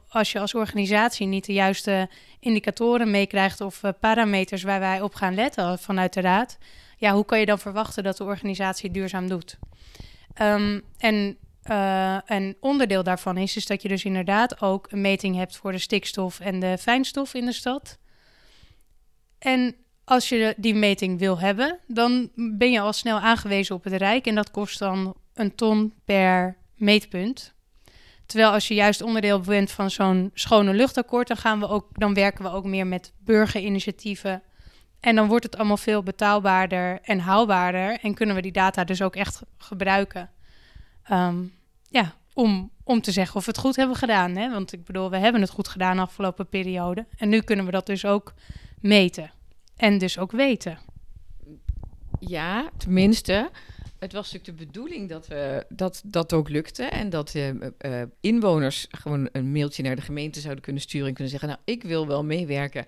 Als 0.09 0.31
je 0.31 0.39
als 0.39 0.53
organisatie 0.53 1.27
niet 1.27 1.45
de 1.45 1.53
juiste 1.53 2.09
indicatoren 2.39 3.11
meekrijgt 3.11 3.61
of 3.61 3.83
uh, 3.83 3.91
parameters 3.99 4.63
waar 4.63 4.79
wij 4.79 5.01
op 5.01 5.13
gaan 5.13 5.35
letten 5.35 5.79
vanuit 5.79 6.13
de 6.13 6.21
raad, 6.21 6.57
ja, 6.97 7.13
hoe 7.13 7.25
kan 7.25 7.39
je 7.39 7.45
dan 7.45 7.59
verwachten 7.59 8.03
dat 8.03 8.17
de 8.17 8.23
organisatie 8.23 8.91
duurzaam 8.91 9.27
doet? 9.27 9.57
Um, 10.41 10.81
en 10.97 11.37
een 12.25 12.57
onderdeel 12.59 13.03
daarvan 13.03 13.37
is, 13.37 13.55
is 13.55 13.65
dat 13.65 13.81
je 13.81 13.87
dus 13.87 14.05
inderdaad 14.05 14.61
ook 14.61 14.91
een 14.91 15.01
meting 15.01 15.35
hebt 15.35 15.57
voor 15.57 15.71
de 15.71 15.77
stikstof 15.77 16.39
en 16.39 16.59
de 16.59 16.77
fijnstof 16.77 17.33
in 17.33 17.45
de 17.45 17.53
stad. 17.53 17.97
En 19.39 19.75
als 20.05 20.29
je 20.29 20.53
die 20.57 20.75
meting 20.75 21.19
wil 21.19 21.39
hebben, 21.39 21.79
dan 21.87 22.29
ben 22.35 22.71
je 22.71 22.79
al 22.79 22.93
snel 22.93 23.19
aangewezen 23.19 23.75
op 23.75 23.83
het 23.83 23.93
Rijk. 23.93 24.27
En 24.27 24.35
dat 24.35 24.51
kost 24.51 24.79
dan 24.79 25.15
een 25.33 25.55
ton 25.55 25.93
per 26.05 26.57
meetpunt. 26.75 27.53
Terwijl 28.25 28.51
als 28.51 28.67
je 28.67 28.73
juist 28.73 29.01
onderdeel 29.01 29.39
bent 29.39 29.71
van 29.71 29.91
zo'n 29.91 30.31
schone 30.33 30.73
luchtakkoord, 30.73 31.27
dan, 31.27 31.37
gaan 31.37 31.59
we 31.59 31.67
ook, 31.67 31.87
dan 31.93 32.13
werken 32.13 32.43
we 32.43 32.51
ook 32.51 32.65
meer 32.65 32.87
met 32.87 33.13
burgerinitiatieven. 33.19 34.41
En 34.99 35.15
dan 35.15 35.27
wordt 35.27 35.43
het 35.43 35.57
allemaal 35.57 35.77
veel 35.77 36.03
betaalbaarder 36.03 36.99
en 37.01 37.19
haalbaarder. 37.19 37.99
En 38.01 38.13
kunnen 38.13 38.35
we 38.35 38.41
die 38.41 38.51
data 38.51 38.83
dus 38.83 39.01
ook 39.01 39.15
echt 39.15 39.41
gebruiken. 39.57 40.29
Um, 41.11 41.53
ja, 41.89 42.15
om, 42.33 42.71
om 42.83 43.01
te 43.01 43.11
zeggen 43.11 43.35
of 43.35 43.45
we 43.45 43.51
het 43.51 43.59
goed 43.59 43.75
hebben 43.75 43.95
gedaan. 43.95 44.35
Hè? 44.35 44.51
Want 44.51 44.73
ik 44.73 44.83
bedoel, 44.83 45.09
we 45.09 45.17
hebben 45.17 45.41
het 45.41 45.49
goed 45.49 45.67
gedaan 45.67 45.95
de 45.95 46.01
afgelopen 46.01 46.47
periode. 46.49 47.05
En 47.17 47.29
nu 47.29 47.41
kunnen 47.41 47.65
we 47.65 47.71
dat 47.71 47.85
dus 47.85 48.05
ook 48.05 48.33
meten. 48.79 49.31
En 49.75 49.97
dus 49.97 50.17
ook 50.17 50.31
weten. 50.31 50.77
Ja, 52.19 52.69
tenminste. 52.77 53.49
Het 53.99 54.13
was 54.13 54.31
natuurlijk 54.31 54.59
de 54.59 54.65
bedoeling 54.65 55.09
dat 55.09 55.27
we, 55.27 55.65
dat, 55.69 56.01
dat 56.05 56.33
ook 56.33 56.49
lukte. 56.49 56.83
En 56.83 57.09
dat 57.09 57.33
uh, 57.35 57.51
inwoners 58.19 58.87
gewoon 58.89 59.29
een 59.31 59.51
mailtje 59.51 59.83
naar 59.83 59.95
de 59.95 60.01
gemeente 60.01 60.39
zouden 60.39 60.63
kunnen 60.63 60.81
sturen. 60.81 61.07
En 61.07 61.13
kunnen 61.13 61.31
zeggen: 61.31 61.49
Nou, 61.49 61.61
ik 61.65 61.83
wil 61.83 62.07
wel 62.07 62.23
meewerken. 62.23 62.85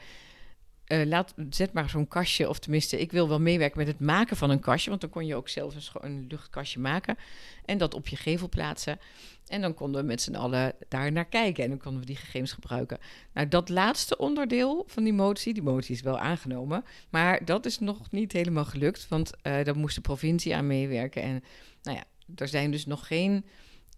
Uh, 0.88 1.06
laat, 1.06 1.34
zet 1.50 1.74
maar 1.74 1.90
zo'n 1.90 2.08
kastje, 2.08 2.50
of 2.50 2.60
tenminste, 2.60 3.00
ik 3.00 3.12
wil 3.12 3.30
wel 3.30 3.40
meewerken 3.40 3.78
met 3.78 3.88
het 3.88 4.00
maken 4.00 4.38
van 4.38 4.50
een 4.50 4.60
kastje. 4.60 4.90
Want 4.90 5.02
dan 5.02 5.10
kon 5.10 5.26
je 5.26 5.36
ook 5.36 5.50
zelf 5.50 5.76
een, 5.76 6.06
een 6.06 6.26
luchtkastje 6.30 6.80
maken. 6.80 7.18
En 7.66 7.78
dat 7.78 7.94
op 7.94 8.08
je 8.08 8.16
gevel 8.16 8.50
plaatsen. 8.50 9.00
En 9.48 9.62
dan 9.62 9.74
konden 9.74 10.02
we 10.02 10.08
met 10.08 10.22
z'n 10.22 10.36
allen 10.36 10.74
daar 10.88 11.12
naar 11.12 11.26
kijken 11.26 11.64
en 11.64 11.70
dan 11.70 11.80
konden 11.80 12.00
we 12.00 12.06
die 12.06 12.16
gegevens 12.16 12.52
gebruiken. 12.52 12.98
Nou, 13.34 13.48
dat 13.48 13.70
laatste 13.70 14.18
onderdeel 14.18 14.84
van 14.88 15.04
die 15.04 15.14
motie, 15.14 15.54
die 15.54 15.64
motie 15.64 15.96
is 15.96 16.02
wel 16.02 16.20
aangenomen, 16.20 16.86
maar 17.10 17.46
dat 17.46 17.66
is 17.66 17.80
nog 17.80 18.12
niet 18.12 18.32
helemaal 18.32 18.66
gelukt, 18.66 19.08
want 19.08 19.32
uh, 19.32 19.64
daar 19.64 19.78
moest 19.78 19.96
de 19.96 20.02
provincie 20.02 20.56
aan 20.56 20.68
meewerken. 20.68 21.22
En 21.22 21.44
nou 21.84 21.98
ja, 21.98 22.04
er 22.36 22.48
zijn 22.48 22.72
dus 22.72 22.86
nog 22.86 23.08
geen, 23.08 23.46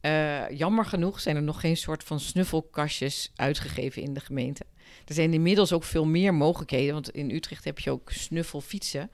uh, 0.01 0.49
jammer 0.49 0.85
genoeg, 0.85 1.19
zijn 1.19 1.35
er 1.35 1.43
nog 1.43 1.59
geen 1.59 1.77
soort 1.77 2.03
van 2.03 2.19
snuffelkastjes 2.19 3.31
uitgegeven 3.35 4.01
in 4.01 4.13
de 4.13 4.19
gemeente. 4.19 4.65
Er 5.05 5.13
zijn 5.13 5.33
inmiddels 5.33 5.73
ook 5.73 5.83
veel 5.83 6.05
meer 6.05 6.33
mogelijkheden, 6.33 6.93
want 6.93 7.09
in 7.09 7.31
Utrecht 7.31 7.63
heb 7.63 7.79
je 7.79 7.91
ook 7.91 8.11
snuffelfietsen. 8.11 9.11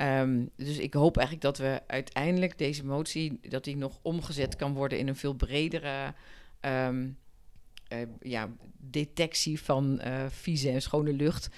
Um, 0.00 0.50
dus 0.56 0.78
ik 0.78 0.94
hoop 0.94 1.16
eigenlijk 1.16 1.46
dat 1.46 1.58
we 1.58 1.80
uiteindelijk 1.86 2.58
deze 2.58 2.84
motie, 2.84 3.40
dat 3.48 3.64
die 3.64 3.76
nog 3.76 3.98
omgezet 4.02 4.56
kan 4.56 4.74
worden 4.74 4.98
in 4.98 5.08
een 5.08 5.16
veel 5.16 5.34
bredere 5.34 6.14
um, 6.60 7.16
uh, 7.92 7.98
ja, 8.20 8.48
detectie 8.76 9.60
van 9.60 10.00
uh, 10.04 10.26
vieze 10.28 10.70
en 10.70 10.82
schone 10.82 11.12
lucht. 11.12 11.48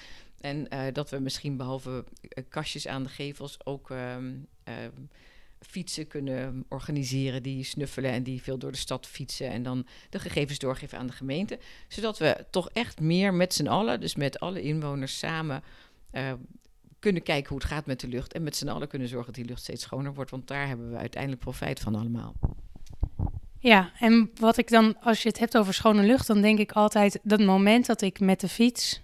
En 0.40 0.66
uh, 0.72 0.82
dat 0.92 1.10
we 1.10 1.18
misschien 1.18 1.56
behalve 1.56 2.04
kastjes 2.48 2.86
aan 2.86 3.02
de 3.02 3.08
gevels 3.08 3.64
ook 3.64 3.90
um, 3.90 4.48
fietsen 5.60 6.06
kunnen 6.06 6.64
organiseren 6.68 7.42
die 7.42 7.64
snuffelen 7.64 8.10
en 8.10 8.22
die 8.22 8.42
veel 8.42 8.58
door 8.58 8.72
de 8.72 8.78
stad 8.78 9.06
fietsen 9.06 9.50
en 9.50 9.62
dan 9.62 9.86
de 10.10 10.18
gegevens 10.18 10.58
doorgeven 10.58 10.98
aan 10.98 11.06
de 11.06 11.12
gemeente. 11.12 11.58
Zodat 11.88 12.18
we 12.18 12.46
toch 12.50 12.70
echt 12.70 13.00
meer 13.00 13.34
met 13.34 13.54
z'n 13.54 13.66
allen, 13.66 14.00
dus 14.00 14.14
met 14.14 14.40
alle 14.40 14.62
inwoners 14.62 15.18
samen, 15.18 15.62
uh, 16.12 16.32
kunnen 16.98 17.22
kijken 17.22 17.48
hoe 17.48 17.58
het 17.58 17.66
gaat 17.66 17.86
met 17.86 18.00
de 18.00 18.08
lucht. 18.08 18.32
En 18.32 18.42
met 18.42 18.56
z'n 18.56 18.68
allen 18.68 18.88
kunnen 18.88 19.08
zorgen 19.08 19.26
dat 19.26 19.34
die 19.34 19.44
lucht 19.44 19.62
steeds 19.62 19.82
schoner 19.82 20.14
wordt. 20.14 20.30
Want 20.30 20.46
daar 20.46 20.66
hebben 20.66 20.90
we 20.90 20.96
uiteindelijk 20.96 21.42
profijt 21.42 21.80
van 21.80 21.94
allemaal. 21.94 22.34
Ja, 23.58 23.92
en 23.98 24.30
wat 24.34 24.56
ik 24.56 24.68
dan, 24.68 25.00
als 25.00 25.22
je 25.22 25.28
het 25.28 25.38
hebt 25.38 25.56
over 25.56 25.74
schone 25.74 26.02
lucht, 26.02 26.26
dan 26.26 26.40
denk 26.40 26.58
ik 26.58 26.72
altijd 26.72 27.18
dat 27.22 27.40
moment 27.40 27.86
dat 27.86 28.00
ik 28.00 28.20
met 28.20 28.40
de 28.40 28.48
fiets 28.48 29.02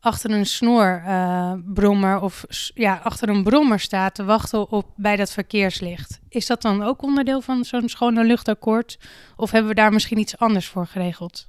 achter 0.00 0.30
een 0.30 0.46
snoorbrommer 0.46 2.20
of 2.20 2.44
ja, 2.74 3.00
achter 3.02 3.28
een 3.28 3.42
brommer 3.42 3.80
staat 3.80 4.14
te 4.14 4.24
wachten 4.24 4.70
op 4.70 4.86
bij 4.96 5.16
dat 5.16 5.32
verkeerslicht. 5.32 6.20
Is 6.28 6.46
dat 6.46 6.62
dan 6.62 6.82
ook 6.82 7.02
onderdeel 7.02 7.40
van 7.40 7.64
zo'n 7.64 7.88
schone 7.88 8.24
luchtakkoord? 8.24 8.98
Of 9.36 9.50
hebben 9.50 9.70
we 9.70 9.76
daar 9.76 9.92
misschien 9.92 10.18
iets 10.18 10.38
anders 10.38 10.66
voor 10.68 10.86
geregeld? 10.86 11.48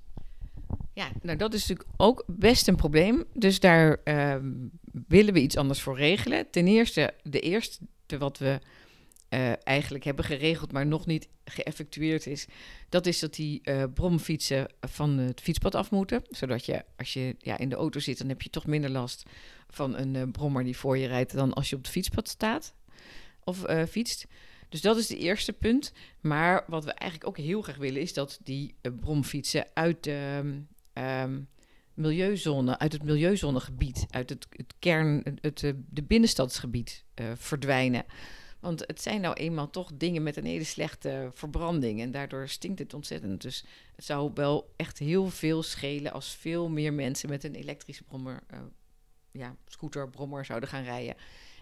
Ja, 0.93 1.07
nou 1.21 1.37
dat 1.37 1.53
is 1.53 1.67
natuurlijk 1.67 1.89
ook 1.97 2.23
best 2.27 2.67
een 2.67 2.75
probleem. 2.75 3.23
Dus 3.33 3.59
daar 3.59 3.97
ehm, 4.03 4.49
willen 5.07 5.33
we 5.33 5.41
iets 5.41 5.57
anders 5.57 5.81
voor 5.81 5.97
regelen. 5.97 6.49
Ten 6.49 6.67
eerste, 6.67 7.13
de 7.23 7.39
eerste 7.39 7.79
wat 8.19 8.37
we 8.37 8.59
uh, 9.33 9.51
eigenlijk 9.63 10.03
hebben 10.03 10.25
geregeld, 10.25 10.71
maar 10.71 10.85
nog 10.85 11.05
niet 11.05 11.27
geëffectueerd 11.45 12.27
is. 12.27 12.45
Dat 12.89 13.05
is 13.05 13.19
dat 13.19 13.33
die 13.33 13.61
uh, 13.63 13.83
bromfietsen 13.93 14.67
van 14.81 15.17
het 15.17 15.41
fietspad 15.41 15.75
af 15.75 15.91
moeten. 15.91 16.21
Zodat 16.29 16.65
je, 16.65 16.85
als 16.97 17.13
je 17.13 17.35
ja, 17.39 17.57
in 17.57 17.69
de 17.69 17.75
auto 17.75 17.99
zit, 17.99 18.17
dan 18.17 18.29
heb 18.29 18.41
je 18.41 18.49
toch 18.49 18.65
minder 18.65 18.89
last 18.89 19.23
van 19.69 19.97
een 19.97 20.13
uh, 20.13 20.23
brommer 20.31 20.63
die 20.63 20.77
voor 20.77 20.97
je 20.97 21.07
rijdt 21.07 21.33
dan 21.33 21.53
als 21.53 21.69
je 21.69 21.75
op 21.75 21.81
het 21.81 21.91
fietspad 21.91 22.27
staat 22.27 22.73
of 23.43 23.65
fietst. 23.89 24.27
Dus 24.69 24.81
dat 24.81 24.97
is 24.97 25.09
het 25.09 25.17
eerste 25.17 25.53
punt. 25.53 25.91
Maar 26.19 26.63
wat 26.67 26.85
we 26.85 26.91
eigenlijk 26.91 27.29
ook 27.29 27.45
heel 27.45 27.61
graag 27.61 27.77
willen, 27.77 28.01
is 28.01 28.13
dat 28.13 28.39
die 28.43 28.75
bromfietsen 28.99 29.65
uit 29.73 30.03
de 30.03 30.39
um, 30.93 31.47
milieuzone, 31.93 32.79
uit 32.79 32.93
het 32.93 33.03
milieuzonegebied, 33.03 34.05
uit 34.09 34.29
het, 34.29 34.47
het 34.49 34.73
kern, 34.79 35.21
het, 35.41 35.61
het 35.61 35.75
de 35.89 36.03
binnenstadsgebied 36.03 37.03
verdwijnen. 37.35 38.05
Want 38.61 38.83
het 38.87 39.01
zijn 39.01 39.21
nou 39.21 39.33
eenmaal 39.33 39.69
toch 39.69 39.91
dingen 39.93 40.23
met 40.23 40.37
een 40.37 40.45
hele 40.45 40.63
slechte 40.63 41.29
verbranding. 41.33 42.01
En 42.01 42.11
daardoor 42.11 42.47
stinkt 42.47 42.79
het 42.79 42.93
ontzettend. 42.93 43.41
Dus 43.41 43.65
het 43.95 44.05
zou 44.05 44.31
wel 44.33 44.73
echt 44.75 44.99
heel 44.99 45.29
veel 45.29 45.63
schelen 45.63 46.11
als 46.11 46.35
veel 46.35 46.69
meer 46.69 46.93
mensen 46.93 47.29
met 47.29 47.43
een 47.43 47.55
elektrische 47.55 48.03
brommer, 48.03 48.43
uh, 48.53 48.59
ja, 49.31 49.55
scooter, 49.67 50.09
brommer 50.09 50.45
zouden 50.45 50.69
gaan 50.69 50.83
rijden. 50.83 51.15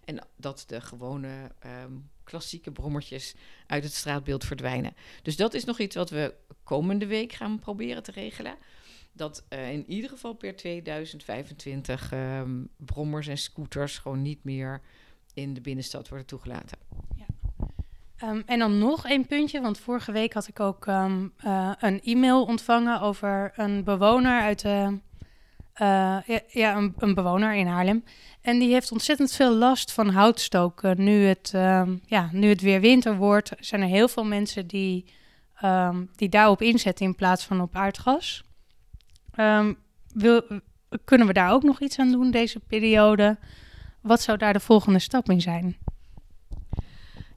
En 0.05 0.27
dat 0.35 0.63
de 0.67 0.81
gewone 0.81 1.51
ehm, 1.59 1.93
klassieke 2.23 2.71
brommertjes 2.71 3.35
uit 3.67 3.83
het 3.83 3.93
straatbeeld 3.93 4.45
verdwijnen. 4.45 4.93
Dus 5.21 5.35
dat 5.35 5.53
is 5.53 5.65
nog 5.65 5.79
iets 5.79 5.95
wat 5.95 6.09
we 6.09 6.33
komende 6.63 7.05
week 7.05 7.33
gaan 7.33 7.59
proberen 7.59 8.03
te 8.03 8.11
regelen. 8.11 8.57
Dat 9.11 9.45
uh, 9.49 9.71
in 9.71 9.89
ieder 9.89 10.09
geval 10.09 10.33
per 10.33 10.55
2025 10.55 12.11
um, 12.11 12.19
ehm, 12.19 12.63
brommers 12.77 13.27
en 13.27 13.37
scooters 13.37 13.97
gewoon 13.97 14.21
niet 14.21 14.43
meer 14.43 14.81
in 15.33 15.53
de 15.53 15.61
binnenstad 15.61 16.07
worden 16.09 16.27
toegelaten. 16.27 16.77
Um, 18.23 18.43
en 18.45 18.59
dan 18.59 18.77
nog 18.77 19.05
één 19.05 19.25
puntje, 19.25 19.61
want 19.61 19.79
vorige 19.79 20.11
week 20.11 20.33
had 20.33 20.47
ik 20.47 20.59
ook 20.59 20.85
um, 20.85 21.33
uh, 21.45 21.71
een 21.79 22.01
e-mail 22.01 22.43
ontvangen 22.43 23.01
over 23.01 23.51
een 23.55 23.83
bewoner 23.83 24.41
uit 24.41 24.61
de. 24.61 24.97
Uh, 25.81 26.17
ja, 26.47 26.75
een, 26.75 26.93
een, 26.97 27.13
bewoner 27.13 27.53
in 27.53 27.67
Haarlem. 27.67 28.03
En 28.41 28.59
die 28.59 28.71
heeft 28.71 28.91
ontzettend 28.91 29.31
veel 29.31 29.53
last 29.53 29.91
van 29.91 30.09
houtstoken. 30.09 31.03
Nu 31.03 31.23
het, 31.23 31.51
um, 31.55 32.01
ja, 32.05 32.29
nu 32.31 32.49
het 32.49 32.61
weer 32.61 32.81
winter 32.81 33.15
wordt, 33.15 33.51
zijn 33.59 33.81
er 33.81 33.87
heel 33.87 34.07
veel 34.07 34.23
mensen 34.23 34.67
die, 34.67 35.05
die 36.15 36.29
daarop 36.29 36.61
inzetten 36.61 37.05
in 37.05 37.15
plaats 37.15 37.45
van 37.45 37.61
op 37.61 37.75
aardgas. 37.75 38.43
Wil, 40.13 40.61
kunnen 41.05 41.27
we 41.27 41.33
daar 41.33 41.51
ook 41.51 41.63
nog 41.63 41.81
iets 41.81 41.99
aan 41.99 42.11
doen 42.11 42.31
deze 42.31 42.59
periode? 42.59 43.37
Wat 44.01 44.21
zou 44.21 44.37
daar 44.37 44.53
de 44.53 44.59
volgende 44.59 44.99
stap 44.99 45.29
in 45.29 45.41
zijn? 45.41 45.77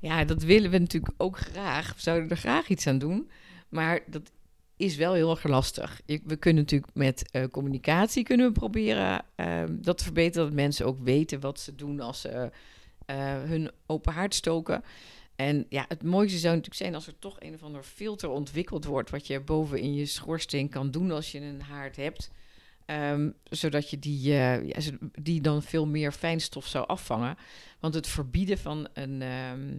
Ja, 0.02 0.24
dat 0.24 0.42
willen 0.42 0.70
we 0.70 0.78
natuurlijk 0.78 1.14
ook 1.16 1.38
graag. 1.38 1.94
We 1.94 2.00
zouden 2.00 2.30
er 2.30 2.36
graag 2.36 2.68
iets 2.68 2.86
aan 2.86 2.98
doen. 2.98 3.30
Maar 3.68 4.00
dat 4.06 4.30
is 4.76 4.96
wel 4.96 5.12
heel 5.12 5.30
erg 5.30 5.44
lastig. 5.44 6.00
We 6.06 6.36
kunnen 6.36 6.62
natuurlijk 6.62 6.94
met 6.94 7.28
uh, 7.32 7.44
communicatie 7.44 8.22
kunnen 8.22 8.46
we 8.46 8.52
proberen 8.52 9.24
uh, 9.36 9.62
dat 9.70 9.98
te 9.98 10.04
verbeteren. 10.04 10.46
Dat 10.46 10.56
mensen 10.56 10.86
ook 10.86 10.98
weten 11.02 11.40
wat 11.40 11.60
ze 11.60 11.74
doen 11.74 12.00
als 12.00 12.20
ze 12.20 12.50
uh, 13.06 13.42
hun 13.42 13.70
open 13.86 14.12
haard 14.12 14.34
stoken. 14.34 14.84
En 15.36 15.66
ja, 15.68 15.84
het 15.88 16.02
mooiste 16.02 16.38
zou 16.38 16.54
natuurlijk 16.54 16.82
zijn 16.82 16.94
als 16.94 17.06
er 17.06 17.18
toch 17.18 17.36
een 17.38 17.54
of 17.54 17.62
ander 17.62 17.82
filter 17.82 18.28
ontwikkeld 18.28 18.84
wordt. 18.84 19.10
Wat 19.10 19.26
je 19.26 19.40
boven 19.40 19.80
in 19.80 19.94
je 19.94 20.06
schoorsteen 20.06 20.68
kan 20.68 20.90
doen 20.90 21.10
als 21.10 21.32
je 21.32 21.40
een 21.40 21.62
haard 21.62 21.96
hebt. 21.96 22.30
Ehm, 22.86 23.30
zodat 23.44 23.90
je 23.90 23.98
die, 23.98 24.20
ja, 24.20 24.60
die 25.20 25.40
dan 25.40 25.62
veel 25.62 25.86
meer 25.86 26.12
fijnstof 26.12 26.66
zou 26.66 26.86
afvangen. 26.86 27.36
Want 27.80 27.94
het 27.94 28.06
verbieden 28.06 28.58
van, 28.58 28.88
een, 28.92 29.22
ehm, 29.22 29.78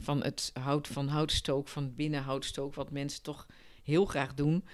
van 0.00 0.22
het 0.22 0.50
hout 0.60 0.88
van 0.88 1.08
houtstook, 1.08 1.68
van 1.68 1.94
binnenhoutstook, 1.94 2.74
wat 2.74 2.90
mensen 2.90 3.22
toch 3.22 3.46
heel 3.82 4.04
graag 4.04 4.34
doen, 4.34 4.64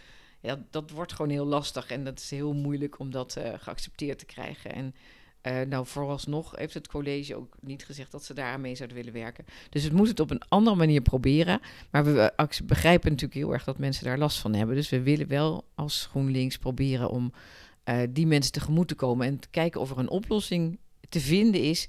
ja, 0.40 0.64
dat 0.70 0.90
wordt 0.90 1.12
gewoon 1.12 1.30
heel 1.30 1.46
lastig. 1.46 1.90
En 1.90 2.04
dat 2.04 2.18
is 2.18 2.30
heel 2.30 2.52
moeilijk 2.52 2.98
om 2.98 3.10
dat 3.10 3.36
uh, 3.38 3.48
geaccepteerd 3.56 4.18
te 4.18 4.24
krijgen. 4.24 4.72
En 4.72 4.94
uh, 5.42 5.60
nou, 5.68 5.86
vooralsnog 5.86 6.56
heeft 6.56 6.74
het 6.74 6.88
college 6.88 7.36
ook 7.36 7.56
niet 7.60 7.84
gezegd 7.84 8.10
dat 8.10 8.24
ze 8.24 8.34
daar 8.34 8.60
mee 8.60 8.74
zouden 8.74 8.96
willen 8.96 9.12
werken. 9.12 9.44
Dus 9.70 9.82
het 9.82 9.92
moet 9.92 10.08
het 10.08 10.20
op 10.20 10.30
een 10.30 10.42
andere 10.48 10.76
manier 10.76 11.00
proberen. 11.00 11.60
Maar 11.90 12.04
we 12.04 12.32
begrijpen 12.64 13.10
natuurlijk 13.10 13.40
heel 13.40 13.52
erg 13.52 13.64
dat 13.64 13.78
mensen 13.78 14.04
daar 14.04 14.18
last 14.18 14.38
van 14.38 14.54
hebben. 14.54 14.76
Dus 14.76 14.88
we 14.88 15.02
willen 15.02 15.28
wel 15.28 15.64
als 15.74 16.06
GroenLinks 16.10 16.58
proberen 16.58 17.10
om 17.10 17.32
uh, 17.88 18.02
die 18.10 18.26
mensen 18.26 18.52
tegemoet 18.52 18.88
te 18.88 18.94
komen 18.94 19.26
en 19.26 19.38
te 19.38 19.48
kijken 19.50 19.80
of 19.80 19.90
er 19.90 19.98
een 19.98 20.10
oplossing 20.10 20.78
te 21.08 21.20
vinden 21.20 21.62
is 21.62 21.88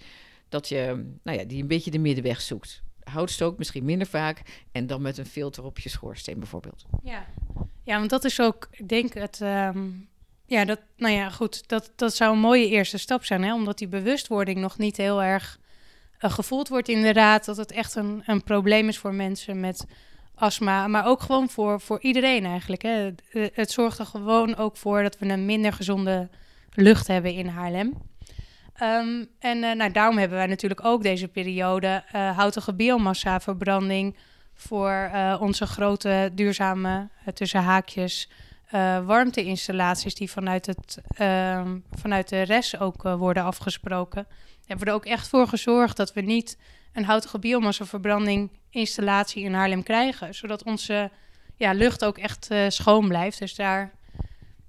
dat 0.49 0.67
je, 0.67 1.05
nou 1.23 1.37
ja, 1.37 1.43
die 1.43 1.61
een 1.61 1.67
beetje 1.67 1.91
de 1.91 1.99
middenweg 1.99 2.41
zoekt. 2.41 2.83
Houtstook 3.03 3.57
misschien 3.57 3.85
minder 3.85 4.07
vaak 4.07 4.41
en 4.71 4.87
dan 4.87 5.01
met 5.01 5.17
een 5.17 5.25
filter 5.25 5.63
op 5.63 5.79
je 5.79 5.89
schoorsteen 5.89 6.39
bijvoorbeeld. 6.39 6.85
Ja, 7.03 7.25
ja 7.83 7.97
want 7.97 8.09
dat 8.09 8.23
is 8.23 8.41
ook, 8.41 8.67
ik 8.71 8.89
denk 8.89 9.13
het, 9.13 9.39
um, 9.39 10.07
ja, 10.45 10.65
dat, 10.65 10.79
nou 10.97 11.13
ja, 11.13 11.29
goed, 11.29 11.67
dat, 11.67 11.91
dat 11.95 12.15
zou 12.15 12.33
een 12.33 12.39
mooie 12.39 12.69
eerste 12.69 12.97
stap 12.97 13.25
zijn, 13.25 13.43
hè, 13.43 13.53
omdat 13.53 13.77
die 13.77 13.87
bewustwording 13.87 14.57
nog 14.59 14.77
niet 14.77 14.97
heel 14.97 15.23
erg 15.23 15.59
uh, 16.19 16.31
gevoeld 16.31 16.67
wordt 16.67 16.89
inderdaad, 16.89 17.45
dat 17.45 17.57
het 17.57 17.71
echt 17.71 17.95
een, 17.95 18.23
een 18.25 18.43
probleem 18.43 18.87
is 18.87 18.97
voor 18.97 19.13
mensen 19.13 19.59
met 19.59 19.85
astma, 20.39 20.87
maar 20.87 21.05
ook 21.05 21.21
gewoon 21.21 21.49
voor, 21.49 21.81
voor 21.81 22.01
iedereen 22.01 22.45
eigenlijk. 22.45 22.81
Hè. 22.81 23.11
Het, 23.53 23.71
zorgt 23.71 23.99
er 23.99 24.05
gewoon 24.05 24.55
ook 24.55 24.77
voor 24.77 25.03
dat 25.03 25.17
we 25.17 25.29
een 25.29 25.45
minder 25.45 25.73
gezonde 25.73 26.29
lucht 26.73 27.07
hebben 27.07 27.33
in 27.33 27.47
Haarlem. 27.47 27.93
Um, 28.83 29.27
en 29.39 29.63
uh, 29.63 29.73
nou, 29.73 29.91
daarom 29.91 30.17
hebben 30.17 30.37
wij 30.37 30.47
natuurlijk 30.47 30.85
ook 30.85 31.03
deze 31.03 31.27
periode 31.27 32.03
uh, 32.15 32.37
houtige 32.37 32.73
biomassa-verbranding 32.73 34.17
voor 34.53 35.11
onze 35.39 35.65
grote 35.65 36.31
duurzame, 36.33 37.09
tussen 37.33 37.61
haakjes, 37.61 38.29
warmteinstallaties 39.05 40.15
die 40.15 40.31
vanuit, 40.31 40.65
het, 40.65 41.01
ehm, 41.07 41.77
vanuit 41.91 42.29
de 42.29 42.41
rest 42.41 42.79
ook 42.79 43.01
worden 43.01 43.43
afgesproken. 43.43 44.27
Hebben 44.65 44.85
we 44.85 44.91
er 44.91 44.97
ook 44.97 45.05
echt 45.05 45.27
voor 45.27 45.47
gezorgd 45.47 45.97
dat 45.97 46.13
we 46.13 46.21
niet 46.21 46.57
een 46.93 47.05
houtige 47.05 47.39
biomassa-verbranding 47.39 48.49
installatie 48.69 49.43
in 49.43 49.53
Haarlem 49.53 49.83
krijgen. 49.83 50.35
Zodat 50.35 50.63
onze 50.63 51.11
ja, 51.55 51.71
lucht 51.71 52.05
ook 52.05 52.17
echt 52.17 52.47
uh, 52.51 52.65
schoon 52.67 53.07
blijft. 53.07 53.39
Dus 53.39 53.55
daar. 53.55 53.91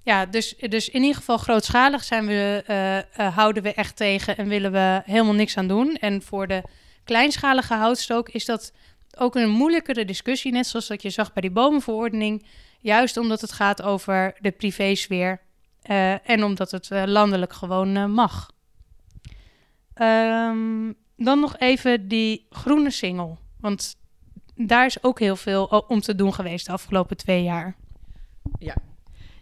Ja, 0.03 0.25
dus, 0.25 0.55
dus 0.57 0.89
in 0.89 1.01
ieder 1.01 1.15
geval 1.15 1.37
grootschalig 1.37 2.03
zijn 2.03 2.25
we, 2.25 2.63
uh, 2.67 3.25
uh, 3.25 3.35
houden 3.35 3.63
we 3.63 3.73
echt 3.73 3.95
tegen 3.95 4.37
en 4.37 4.47
willen 4.47 4.71
we 4.71 5.01
helemaal 5.05 5.33
niks 5.33 5.57
aan 5.57 5.67
doen. 5.67 5.95
En 5.95 6.21
voor 6.21 6.47
de 6.47 6.63
kleinschalige 7.03 7.73
houtstook 7.73 8.29
is 8.29 8.45
dat 8.45 8.73
ook 9.17 9.35
een 9.35 9.49
moeilijkere 9.49 10.05
discussie, 10.05 10.51
net 10.51 10.67
zoals 10.67 10.87
dat 10.87 11.01
je 11.01 11.09
zag 11.09 11.33
bij 11.33 11.41
die 11.41 11.51
bomenverordening. 11.51 12.45
Juist 12.79 13.17
omdat 13.17 13.41
het 13.41 13.51
gaat 13.51 13.81
over 13.81 14.35
de 14.39 14.51
privésfeer 14.51 15.41
en 16.23 16.43
omdat 16.43 16.71
het 16.71 16.89
landelijk 16.89 17.53
gewoon 17.53 18.13
mag. 18.13 18.51
Um, 19.95 20.95
dan 21.23 21.39
nog 21.39 21.57
even 21.57 22.07
die 22.07 22.45
groene 22.49 22.91
singel. 22.91 23.37
Want 23.59 23.95
daar 24.55 24.85
is 24.85 25.03
ook 25.03 25.19
heel 25.19 25.35
veel 25.35 25.65
om 25.87 26.01
te 26.01 26.15
doen 26.15 26.33
geweest 26.33 26.65
de 26.65 26.71
afgelopen 26.71 27.17
twee 27.17 27.43
jaar. 27.43 27.75
Ja, 28.59 28.75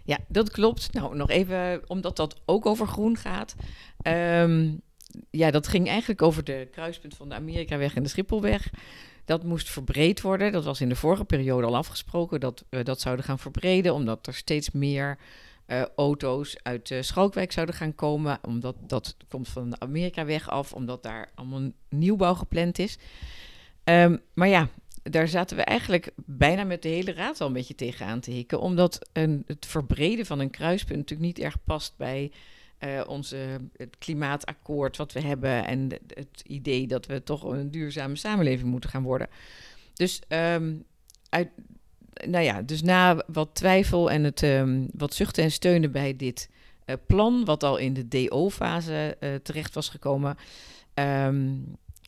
ja 0.04 0.18
dat 0.28 0.52
klopt. 0.52 0.94
Nou, 0.94 1.16
nog 1.16 1.30
even, 1.30 1.82
omdat 1.88 2.16
dat 2.16 2.36
ook 2.46 2.66
over 2.66 2.88
groen 2.88 3.18
gaat. 3.18 3.56
Ehm, 4.02 4.72
ja, 5.30 5.52
dat 5.52 5.68
ging 5.68 5.88
eigenlijk 5.88 6.22
over 6.22 6.44
de 6.44 6.68
kruispunt 6.72 7.16
van 7.16 7.30
de 7.30 7.36
Amerikaweg 7.36 7.96
en 7.96 8.04
de 8.04 8.10
Schipholweg. 8.10 8.70
Dat 9.26 9.44
moest 9.44 9.70
verbreed 9.70 10.22
worden. 10.22 10.52
Dat 10.52 10.64
was 10.64 10.82
in 10.82 10.90
de 10.90 10.96
vorige 10.96 11.26
periode 11.26 11.68
al 11.68 11.76
afgesproken 11.76 12.40
dat 12.40 12.66
we 12.70 12.84
dat 12.84 13.02
zouden 13.02 13.26
gaan 13.26 13.40
verbreden, 13.40 13.94
omdat 13.94 14.28
er 14.28 14.34
steeds 14.34 14.72
meer 14.72 15.18
uh, 15.72 15.86
auto's 15.96 16.58
uit 16.64 16.88
de 16.88 17.04
Schalkwijk 17.04 17.52
zouden 17.52 17.76
gaan 17.76 17.96
komen. 17.96 18.40
Omdat 18.42 18.76
dat 18.82 19.16
komt 19.28 19.48
van 19.48 19.70
de 19.70 19.80
Amerikaweg 19.80 20.50
af, 20.50 20.74
omdat 20.74 21.04
daar 21.04 21.32
allemaal 21.36 21.72
nieuwbouw 21.90 22.34
gepland 22.34 22.80
is. 22.80 22.98
Um, 23.84 24.22
maar 24.34 24.48
ja, 24.48 24.68
daar 25.04 25.28
zaten 25.28 25.58
we 25.58 25.64
eigenlijk 25.64 26.12
bijna 26.26 26.64
met 26.64 26.82
de 26.82 26.90
hele 26.90 27.14
raad 27.14 27.42
al 27.42 27.48
een 27.48 27.54
beetje 27.54 27.76
tegenaan 27.76 28.20
te 28.20 28.32
hikken. 28.32 28.60
Omdat 28.60 29.10
een, 29.14 29.44
het 29.46 29.66
verbreden 29.66 30.26
van 30.26 30.40
een 30.40 30.50
kruispunt 30.50 31.00
natuurlijk 31.00 31.28
niet 31.28 31.46
erg 31.46 31.64
past 31.64 31.98
bij 31.98 32.32
uh, 32.80 33.02
onze, 33.08 33.38
het 33.78 33.98
klimaatakkoord 33.98 34.98
wat 34.98 35.14
we 35.14 35.22
hebben. 35.22 35.66
En 35.66 35.90
het 36.14 36.44
idee 36.48 36.88
dat 36.88 37.06
we 37.06 37.24
toch 37.24 37.44
een 37.44 37.72
duurzame 37.72 38.16
samenleving 38.16 38.70
moeten 38.70 38.90
gaan 38.90 39.04
worden. 39.04 39.28
Dus 39.94 40.22
um, 40.28 40.84
uit, 41.30 41.50
nou 42.28 42.44
ja, 42.44 42.62
dus 42.62 42.82
na 42.82 43.24
wat 43.28 43.56
twijfel 43.56 44.12
en 44.12 44.24
het 44.24 44.42
um, 44.42 44.88
wat 44.94 45.14
zuchten 45.14 45.44
en 45.44 45.52
steunen 45.52 45.92
bij 45.92 46.16
dit 46.16 46.50
plan, 47.08 47.46
wat 47.46 47.64
al 47.64 47.78
in 47.78 47.94
de 47.94 48.08
DO-fase 48.08 49.18
terecht 49.44 49.74
was 49.74 49.90
gekomen, 49.90 50.38
ehm, 50.94 51.56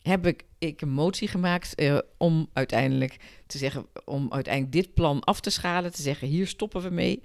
heb 0.02 0.26
ik, 0.26 0.44
ik 0.58 0.80
een 0.80 0.90
motie 0.90 1.28
gemaakt 1.28 1.74
om 2.16 2.48
uiteindelijk 2.52 3.16
te 3.46 3.58
zeggen, 3.58 3.86
om 4.04 4.32
uiteindelijk 4.32 4.72
dit 4.72 4.94
plan 4.94 5.20
af 5.20 5.40
te 5.40 5.50
schalen, 5.50 5.92
te 5.92 6.02
zeggen, 6.02 6.28
hier 6.28 6.46
stoppen 6.46 6.82
we 6.82 6.90
mee. 6.90 7.22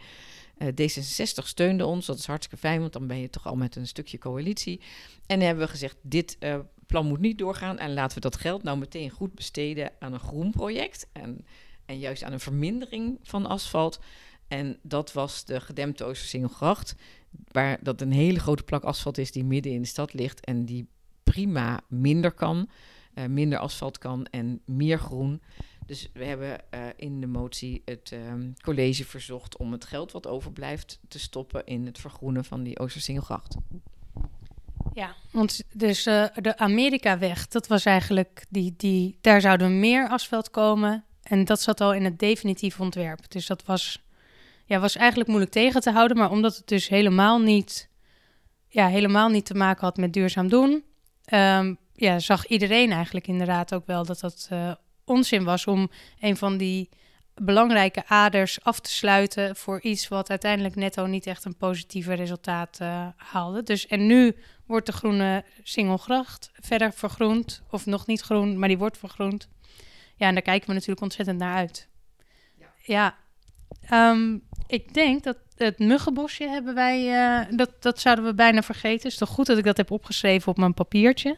D66 0.64 1.46
steunde 1.46 1.86
ons, 1.86 2.06
dat 2.06 2.18
is 2.18 2.26
hartstikke 2.26 2.58
fijn, 2.68 2.80
want 2.80 2.94
dan 2.94 3.08
ben 3.08 3.20
je 3.20 3.30
toch 3.30 3.48
al 3.48 3.56
met 3.56 3.76
een 3.76 3.88
stukje 3.88 4.18
coalitie. 4.18 4.82
En 5.26 5.40
hebben 5.40 5.64
we 5.66 5.72
gezegd, 5.72 5.96
dit 6.02 6.38
plan 6.88 7.06
moet 7.06 7.20
niet 7.20 7.38
doorgaan 7.38 7.78
en 7.78 7.94
laten 7.94 8.16
we 8.16 8.22
dat 8.22 8.38
geld 8.38 8.64
nou 8.64 8.78
meteen 8.78 9.10
goed 9.10 9.36
besteden 9.36 9.92
aan 10.00 10.14
een 10.14 10.20
groen 10.20 10.52
project 10.52 11.08
en, 11.12 11.46
en 11.88 12.00
juist 12.00 12.24
aan 12.24 12.34
een 12.34 12.40
vermindering 12.40 13.20
van 13.24 13.46
asfalt. 13.46 14.00
En 14.48 14.80
dat 14.82 15.14
was 15.14 15.46
de 15.46 15.60
gedempte 15.60 16.04
Oostersingelgracht, 16.04 16.96
waar 17.52 17.78
dat 17.82 18.02
een 18.02 18.12
hele 18.12 18.40
grote 18.40 18.64
plak 18.64 18.84
asfalt 18.84 19.18
is 19.18 19.32
die 19.32 19.44
midden 19.44 19.72
in 19.72 19.82
de 19.82 19.88
stad 19.88 20.14
ligt 20.14 20.46
en 20.46 20.66
die 20.66 20.88
prima 21.24 21.82
minder 21.88 22.32
kan, 22.32 22.70
uh, 23.16 23.26
minder 23.26 23.60
asfalt 23.60 23.98
kan 23.98 24.26
en 24.26 24.62
meer 24.66 25.00
groen. 25.00 25.42
Dus 25.86 26.10
we 26.14 26.26
hebben 26.26 26.62
uh, 26.74 26.80
in 26.96 27.22
de 27.22 27.28
motie 27.28 27.82
het 27.86 28.12
um, 28.14 28.54
college 28.62 29.06
verzocht 29.06 29.58
om 29.58 29.72
het 29.72 29.86
geld 29.86 30.12
wat 30.12 30.28
overblijft 30.28 31.00
te 31.08 31.20
stoppen 31.20 31.66
in 31.66 31.86
het 31.86 32.00
vergroenen 32.00 32.46
van 32.46 32.64
die 32.64 32.80
Oostersingelgracht. 32.80 33.56
Ja, 34.94 35.16
want 35.32 35.64
dus 35.74 36.08
uh, 36.08 36.26
de 36.36 36.58
Amerikaweg, 36.58 37.48
dat 37.48 37.68
was 37.68 37.86
eigenlijk 37.86 38.46
die, 38.50 38.74
die, 38.78 39.18
daar 39.22 39.42
zouden 39.42 39.80
meer 39.80 40.10
asfalt 40.10 40.50
komen. 40.50 41.06
En 41.30 41.46
dat 41.46 41.62
zat 41.62 41.82
al 41.82 41.94
in 41.94 42.04
het 42.04 42.20
definitief 42.20 42.80
ontwerp. 42.80 43.32
Dus 43.32 43.48
dat 43.48 43.66
was, 43.66 44.04
ja, 44.66 44.80
was 44.80 44.96
eigenlijk 44.96 45.30
moeilijk 45.30 45.54
tegen 45.54 45.82
te 45.82 45.92
houden. 45.92 46.18
Maar 46.18 46.32
omdat 46.32 46.56
het 46.56 46.68
dus 46.68 46.88
helemaal 46.88 47.40
niet, 47.40 47.90
ja, 48.68 48.88
helemaal 48.88 49.30
niet 49.30 49.46
te 49.46 49.54
maken 49.54 49.86
had 49.86 49.98
met 49.98 50.14
duurzaam 50.14 50.48
doen, 50.50 50.84
um, 51.34 51.78
ja, 51.94 52.20
zag 52.20 52.48
iedereen 52.48 52.92
eigenlijk 52.92 53.28
in 53.28 53.38
de 53.38 53.46
raad 53.46 53.74
ook 53.74 53.86
wel 53.86 54.06
dat 54.06 54.20
dat 54.20 54.50
uh, 54.52 54.72
onzin 55.06 55.44
was 55.44 55.66
om 55.66 55.90
een 56.20 56.38
van 56.38 56.58
die 56.58 56.90
belangrijke 57.36 58.08
aders 58.08 58.64
af 58.64 58.80
te 58.80 58.90
sluiten 58.90 59.56
voor 59.56 59.82
iets 59.82 60.08
wat 60.08 60.30
uiteindelijk 60.30 60.76
netto 60.76 61.06
niet 61.06 61.26
echt 61.26 61.46
een 61.46 61.58
positieve 61.58 62.14
resultaat 62.14 62.80
uh, 62.82 63.08
haalde. 63.16 63.64
Dus 63.64 63.88
en 63.88 64.08
nu 64.08 64.36
wordt 64.66 64.86
de 64.86 64.92
groene 64.92 65.44
Singelgracht 65.64 66.52
verder 66.54 66.94
vergroend, 66.94 67.62
of 67.72 67.86
nog 67.86 68.08
niet 68.08 68.22
groen, 68.22 68.60
maar 68.60 68.68
die 68.68 68.78
wordt 68.78 68.98
vergroend. 68.98 69.48
Ja, 70.18 70.28
en 70.28 70.34
daar 70.34 70.44
kijken 70.44 70.68
we 70.68 70.74
natuurlijk 70.74 71.02
ontzettend 71.02 71.40
naar 71.40 71.56
uit. 71.56 71.88
Ja, 72.58 72.68
ja 72.82 73.16
um, 74.12 74.44
ik 74.68 74.94
denk 74.94 75.24
dat 75.24 75.38
het 75.56 75.80
muggenbosje 75.80 76.48
hebben 76.48 76.76
wij, 76.76 77.08
uh, 77.08 77.58
dat, 77.58 77.82
dat 77.82 78.00
zouden 78.00 78.26
we 78.26 78.34
bijna 78.34 78.62
vergeten. 78.62 79.04
Het 79.04 79.12
is 79.12 79.18
toch 79.18 79.30
goed 79.30 79.46
dat 79.46 79.58
ik 79.58 79.64
dat 79.64 79.78
heb 79.78 79.92
opgeschreven 79.92 80.52
op 80.52 80.58
mijn 80.58 80.74
papiertje. 80.74 81.38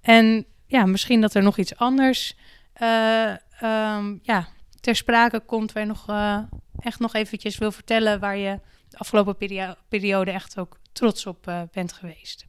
En 0.00 0.46
ja, 0.66 0.86
misschien 0.86 1.20
dat 1.20 1.34
er 1.34 1.42
nog 1.42 1.58
iets 1.58 1.76
anders 1.76 2.36
uh, 2.82 3.34
um, 3.62 4.18
ja, 4.22 4.48
ter 4.80 4.96
sprake 4.96 5.40
komt, 5.40 5.72
waar 5.72 5.82
je 5.82 5.88
nog 5.88 6.10
uh, 6.10 6.38
echt 6.78 6.98
nog 6.98 7.14
eventjes 7.14 7.58
wil 7.58 7.72
vertellen, 7.72 8.20
waar 8.20 8.36
je 8.36 8.60
de 8.88 8.98
afgelopen 8.98 9.36
perio 9.36 9.74
periode 9.88 10.30
echt 10.30 10.58
ook 10.58 10.78
trots 10.92 11.26
op 11.26 11.66
bent 11.72 11.92
geweest. 11.92 12.46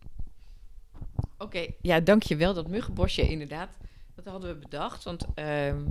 Oké, 1.38 1.44
okay, 1.44 1.76
ja, 1.82 2.00
dankjewel. 2.00 2.54
Dat 2.54 2.68
muggenbosje 2.68 3.30
inderdaad, 3.30 3.78
dat 4.24 4.34
hadden 4.34 4.54
we 4.54 4.60
bedacht. 4.60 5.04
Want 5.04 5.26
uh, 5.36 5.46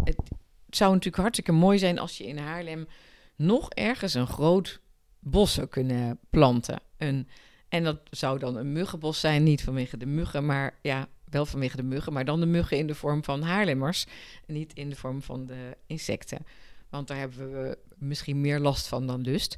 het 0.05 0.21
zou 0.69 0.91
natuurlijk 0.91 1.23
hartstikke 1.23 1.53
mooi 1.53 1.79
zijn 1.79 1.99
als 1.99 2.19
je 2.19 2.27
in 2.27 2.39
Haarlem 2.39 2.89
nog 3.37 3.71
ergens 3.71 4.15
een 4.15 4.27
groot 4.27 4.81
bos 5.19 5.55
zou 5.55 5.67
kunnen 5.67 6.19
planten. 6.31 6.81
Een, 6.97 7.29
en 7.69 7.85
dat 7.85 8.01
zou 8.11 8.39
dan 8.39 8.57
een 8.57 8.73
muggenbos 8.73 9.21
zijn, 9.21 9.43
niet 9.43 9.63
vanwege 9.63 9.97
de 9.97 10.07
muggen, 10.07 10.47
maar 10.47 10.79
ja, 10.83 11.09
wel 11.25 11.47
vanwege 11.47 11.77
de 11.77 11.83
muggen, 11.83 12.13
maar 12.13 12.25
dan 12.25 12.41
de 12.41 12.47
muggen 12.47 12.79
in 12.79 12.87
de 12.87 12.95
vorm 12.95 13.25
van 13.25 13.43
Haarlemmers. 13.43 14.07
Niet 14.47 14.73
in 14.73 14.91
de 14.91 14.97
vorm 14.97 15.23
van 15.23 15.47
de 15.47 15.77
insecten. 15.87 16.47
Want 16.91 17.09
daar 17.09 17.19
hebben 17.19 17.53
we 17.53 17.79
misschien 17.97 18.41
meer 18.41 18.59
last 18.59 18.87
van 18.87 19.07
dan 19.07 19.21
lust. 19.21 19.57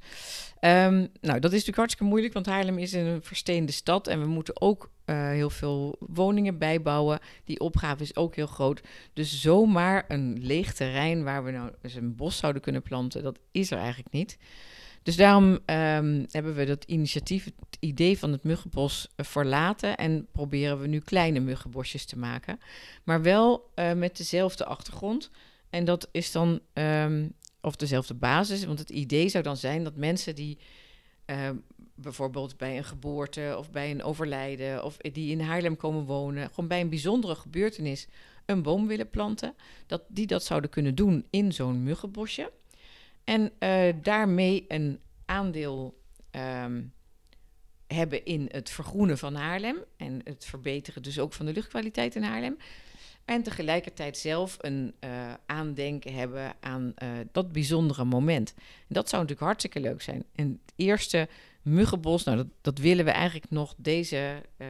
Um, 0.61 1.09
nou, 1.21 1.41
dat 1.41 1.45
is 1.45 1.59
natuurlijk 1.59 1.77
hartstikke 1.77 2.11
moeilijk, 2.11 2.33
want 2.33 2.47
Haarlem 2.47 2.79
is 2.79 2.93
een 2.93 3.23
versteende 3.23 3.73
stad. 3.73 4.07
En 4.07 4.21
we 4.21 4.27
moeten 4.27 4.61
ook 4.61 4.91
heel 5.15 5.51
veel 5.51 5.97
woningen 5.99 6.59
bijbouwen. 6.59 7.19
Die 7.45 7.61
opgave 7.61 8.03
is 8.03 8.17
ook 8.17 8.35
heel 8.35 8.47
groot. 8.47 8.81
Dus 9.13 9.41
zomaar 9.41 10.05
een 10.09 10.39
leeg 10.41 10.73
terrein 10.73 11.25
waar 11.25 11.45
we 11.45 11.51
nou 11.51 11.71
eens 11.83 11.95
een 11.95 12.17
bos 12.17 12.37
zouden 12.37 12.63
kunnen 12.63 12.83
planten, 12.83 13.23
dat 13.23 13.39
is 13.51 13.71
er 13.71 13.79
eigenlijk 13.79 14.13
niet. 14.13 14.39
Dus 15.03 15.17
daarom 15.17 15.53
um, 15.53 16.27
hebben 16.31 16.55
we 16.55 16.65
dat 16.65 16.85
initiatief, 16.85 17.45
het 17.45 17.77
idee 17.81 18.19
van 18.19 18.33
het 18.33 18.45
muggenbos 18.45 19.09
uh, 19.17 19.27
verlaten 19.27 19.97
en 19.97 20.27
proberen 20.33 20.81
we 20.81 20.87
nu 20.87 20.99
kleine 20.99 21.41
muggenbosjes 21.41 22.05
te 22.05 22.19
maken. 22.19 22.59
Maar 23.05 23.23
wel 23.23 23.71
uh, 23.75 23.93
met 23.93 24.17
dezelfde 24.17 24.65
achtergrond. 24.65 25.31
En 25.71 25.85
dat 25.85 26.09
is 26.13 26.33
dan, 26.33 26.61
um, 26.73 27.33
of 27.61 27.77
dezelfde 27.77 28.15
basis, 28.15 28.65
want 28.65 28.79
het 28.79 28.91
idee 28.91 29.29
zou 29.29 29.45
dan 29.45 29.57
zijn 29.57 29.85
dat 29.85 29.97
mensen 29.97 30.35
die 30.35 30.59
uh, 31.27 31.51
bijvoorbeeld 32.03 32.57
bij 32.57 32.77
een 32.77 32.85
geboorte 32.85 33.55
of 33.59 33.71
bij 33.71 33.91
een 33.91 34.03
overlijden 34.03 34.85
of 34.85 34.97
die 34.97 35.31
in 35.31 35.41
Haarlem 35.41 35.77
komen 35.77 36.05
wonen, 36.05 36.49
gewoon 36.49 36.69
bij 36.69 36.81
een 36.81 36.89
bijzondere 36.89 37.35
gebeurtenis 37.35 38.09
een 38.47 38.63
boom 38.63 38.87
willen 38.87 39.11
planten, 39.11 39.55
dat 39.87 40.03
die 40.09 40.27
dat 40.27 40.45
zouden 40.45 40.71
kunnen 40.71 40.95
doen 40.95 41.27
in 41.31 41.53
zo'n 41.53 41.83
muggenbosje. 41.83 42.53
En 43.25 43.53
uh, 43.59 43.93
daarmee 44.03 44.65
een 44.69 45.01
aandeel 45.25 46.01
um, 46.65 46.93
hebben 47.87 48.25
in 48.25 48.49
het 48.53 48.71
vergroenen 48.71 49.19
van 49.19 49.35
Haarlem 49.35 49.77
en 49.97 50.21
het 50.25 50.45
verbeteren 50.45 51.03
dus 51.03 51.19
ook 51.19 51.33
van 51.33 51.47
de 51.47 51.53
luchtkwaliteit 51.53 52.15
in 52.15 52.23
Haarlem. 52.23 52.57
En 53.25 53.43
tegelijkertijd 53.43 54.19
zelf 54.19 54.57
een 54.61 54.95
uh, 55.05 55.33
aandenken 55.47 56.15
hebben 56.15 56.53
aan 56.61 56.95
uh, 57.03 57.09
dat 57.33 57.53
bijzondere 57.53 58.05
moment. 58.05 58.55
En 58.57 58.95
dat 58.95 59.09
zou 59.09 59.23
natuurlijk 59.23 59.47
hartstikke 59.47 59.81
leuk 59.81 60.03
zijn. 60.03 60.25
En 60.35 60.61
het 60.65 60.73
eerste 60.77 61.29
muggenbos, 61.63 62.25
nou 62.25 62.37
dat, 62.37 62.47
dat 62.61 62.79
willen 62.79 63.05
we 63.05 63.11
eigenlijk 63.11 63.51
nog 63.51 63.75
deze 63.77 64.43
uh, 64.59 64.67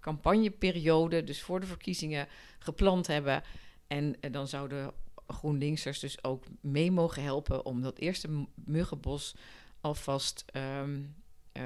campagneperiode, 0.00 1.24
dus 1.24 1.42
voor 1.42 1.60
de 1.60 1.66
verkiezingen, 1.66 2.26
geplant 2.58 3.06
hebben. 3.06 3.42
En 3.86 4.16
dan 4.30 4.48
zouden 4.48 4.92
GroenLinksers 5.26 5.98
dus 5.98 6.24
ook 6.24 6.44
mee 6.60 6.90
mogen 6.90 7.22
helpen 7.22 7.64
om 7.64 7.82
dat 7.82 7.98
eerste 7.98 8.46
muggenbos 8.64 9.34
alvast 9.80 10.44
um, 10.80 11.14
uh, 11.52 11.62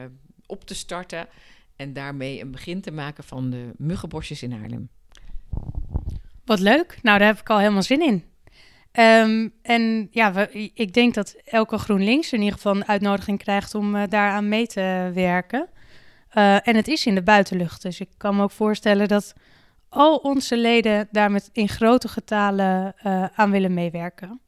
op 0.47 0.65
te 0.65 0.75
starten. 0.75 1.29
En 1.77 1.93
daarmee 1.93 2.41
een 2.41 2.51
begin 2.51 2.81
te 2.81 2.91
maken 2.91 3.25
van 3.25 3.51
de 3.51 3.71
muggenbosjes 3.77 4.43
in 4.43 4.53
Haarlem. 4.53 4.89
Wat 6.45 6.59
leuk. 6.59 6.99
Nou, 7.03 7.19
daar 7.19 7.29
heb 7.29 7.39
ik 7.39 7.51
al 7.51 7.59
helemaal 7.59 7.83
zin 7.83 8.03
in. 8.03 8.25
Um, 8.93 9.53
en 9.63 10.09
ja, 10.11 10.49
ik 10.75 10.95
denk 10.95 11.15
dat 11.15 11.37
elke 11.45 11.79
GroenLinks 11.79 12.33
in 12.33 12.39
ieder 12.39 12.55
geval 12.55 12.77
een 12.77 12.89
uitnodiging 12.89 13.39
krijgt 13.39 13.75
om 13.75 13.95
uh, 13.95 14.03
daaraan 14.09 14.49
mee 14.49 14.67
te 14.67 15.11
werken. 15.15 15.69
Uh, 16.35 16.69
en 16.69 16.77
het 16.77 16.89
is 16.89 17.07
in 17.07 17.15
de 17.15 17.23
buitenlucht. 17.23 17.83
Dus 17.83 18.01
ik 18.01 18.09
kan 18.17 18.37
me 18.37 18.43
ook 18.43 18.51
voorstellen 18.51 19.09
dat 19.09 19.33
al 19.89 20.17
onze 20.17 20.57
leden 20.57 21.09
daar 21.11 21.31
met 21.31 21.51
in 21.53 21.69
grote 21.69 22.09
getalen 22.09 22.95
uh, 23.07 23.25
aan 23.35 23.51
willen 23.51 23.75
meewerken. 23.75 24.41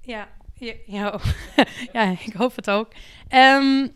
Ja, 0.00 0.28
ja, 0.86 1.20
ja, 1.92 2.16
ik 2.24 2.32
hoop 2.32 2.56
het 2.56 2.70
ook. 2.70 2.92
Uh, 3.30 3.88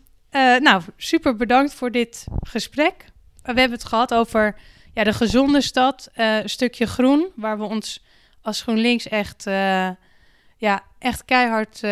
nou, 0.59 0.83
super 0.97 1.37
bedankt 1.37 1.75
voor 1.75 1.91
dit 1.91 2.25
gesprek. 2.41 3.05
We 3.43 3.61
hebben 3.61 3.79
het 3.79 3.85
gehad 3.85 4.15
over 4.15 4.57
ja, 4.93 5.05
de 5.05 5.13
gezonde 5.13 5.61
stad, 5.61 6.11
een 6.15 6.49
stukje 6.49 6.87
groen, 6.87 7.29
waar 7.35 7.59
we 7.59 7.65
ons 7.65 8.05
als 8.47 8.63
GroenLinks 8.63 9.09
echt, 9.09 9.45
ja, 10.57 10.83
echt 10.99 11.25
keihard 11.25 11.83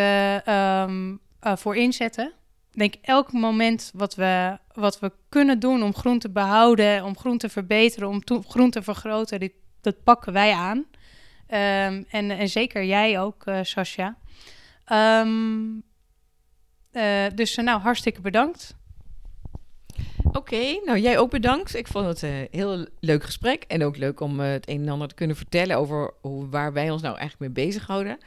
um, 0.47 1.19
voor 1.41 1.75
inzetten 1.75 2.33
denk 2.75 2.95
elk 3.01 3.31
moment 3.31 3.91
wat 3.93 4.15
we, 4.15 4.57
wat 4.73 4.99
we 4.99 5.11
kunnen 5.29 5.59
doen 5.59 5.83
om 5.83 5.95
groen 5.95 6.19
te 6.19 6.29
behouden, 6.29 7.03
om 7.03 7.17
groen 7.17 7.37
te 7.37 7.49
verbeteren, 7.49 8.07
om 8.07 8.21
groen 8.47 8.69
te 8.69 8.83
vergroten, 8.83 9.51
dat 9.81 10.03
pakken 10.03 10.33
wij 10.33 10.53
aan. 10.53 10.77
Um, 10.77 12.05
en, 12.09 12.31
en 12.31 12.49
zeker 12.49 12.83
jij 12.83 13.19
ook, 13.19 13.43
Sascha. 13.61 14.17
Uh, 14.91 15.61
dus 17.35 17.55
nou, 17.55 17.81
hartstikke 17.81 18.21
bedankt. 18.21 18.75
Oké, 20.35 20.79
nou 20.85 20.99
jij 20.99 21.17
ook 21.17 21.29
bedankt. 21.29 21.75
Ik 21.75 21.87
vond 21.87 22.05
het 22.05 22.21
een 22.21 22.29
uh, 22.29 22.47
heel 22.51 22.85
leuk 22.99 23.23
gesprek 23.23 23.63
en 23.63 23.83
ook 23.83 23.97
leuk 23.97 24.19
om 24.19 24.39
uh, 24.39 24.51
het 24.51 24.69
een 24.69 24.81
en 24.81 24.89
ander 24.89 25.07
te 25.07 25.15
kunnen 25.15 25.35
vertellen 25.35 25.77
over 25.77 26.13
hoe, 26.21 26.49
waar 26.49 26.73
wij 26.73 26.89
ons 26.89 27.01
nou 27.01 27.17
eigenlijk 27.17 27.55
mee 27.55 27.65
bezighouden. 27.65 28.17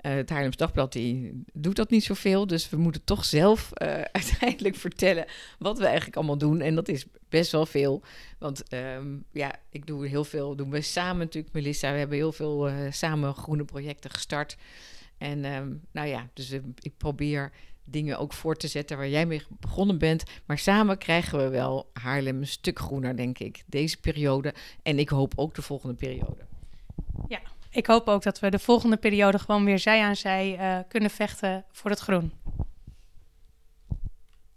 Uh, 0.00 0.12
het 0.12 0.30
Haarlems 0.30 0.56
Dagblad 0.56 0.92
die 0.92 1.42
doet 1.52 1.76
dat 1.76 1.90
niet 1.90 2.04
zoveel. 2.04 2.46
Dus 2.46 2.70
we 2.70 2.76
moeten 2.76 3.04
toch 3.04 3.24
zelf 3.24 3.70
uiteindelijk 4.12 4.76
vertellen 4.76 5.24
wat 5.58 5.78
we 5.78 5.84
eigenlijk 5.84 6.16
allemaal 6.16 6.38
doen. 6.38 6.60
En 6.60 6.74
dat 6.74 6.88
is 6.88 7.06
best 7.28 7.52
wel 7.52 7.66
veel. 7.66 8.02
Want 8.38 8.62
um, 8.72 9.24
ja, 9.32 9.54
ik 9.70 9.86
doe 9.86 10.06
heel 10.06 10.24
veel, 10.24 10.56
doen 10.56 10.70
we 10.70 10.80
samen 10.80 11.18
natuurlijk, 11.18 11.54
Melissa. 11.54 11.92
We 11.92 11.98
hebben 11.98 12.16
heel 12.16 12.32
veel 12.32 12.70
samen 12.90 13.34
groene 13.34 13.64
projecten 13.64 14.10
gestart. 14.10 14.56
En 15.20 15.44
ehm, 15.44 15.68
nou 15.92 16.08
ja, 16.08 16.28
dus 16.34 16.50
eh, 16.50 16.60
ik 16.80 16.96
probeer 16.96 17.52
dingen 17.84 18.18
ook 18.18 18.32
voor 18.32 18.56
te 18.56 18.68
zetten 18.68 18.96
waar 18.96 19.08
jij 19.08 19.26
mee 19.26 19.42
begonnen 19.48 19.98
bent. 19.98 20.22
Maar 20.46 20.58
samen 20.58 20.98
krijgen 20.98 21.38
we 21.38 21.48
wel 21.48 21.90
Haarlem 21.92 22.36
een 22.36 22.46
stuk 22.46 22.78
groener, 22.78 23.16
denk 23.16 23.38
ik, 23.38 23.62
deze 23.66 24.00
periode. 24.00 24.54
En 24.82 24.98
ik 24.98 25.08
hoop 25.08 25.32
ook 25.36 25.54
de 25.54 25.62
volgende 25.62 25.94
periode. 25.94 26.42
Ja, 27.28 27.40
ik 27.70 27.86
hoop 27.86 28.08
ook 28.08 28.22
dat 28.22 28.40
we 28.40 28.50
de 28.50 28.58
volgende 28.58 28.96
periode 28.96 29.38
gewoon 29.38 29.64
weer 29.64 29.78
zij 29.78 30.02
aan 30.02 30.16
zij 30.16 30.58
uh, 30.58 30.78
kunnen 30.88 31.10
vechten 31.10 31.64
voor 31.72 31.90
het 31.90 32.00
groen. 32.00 32.32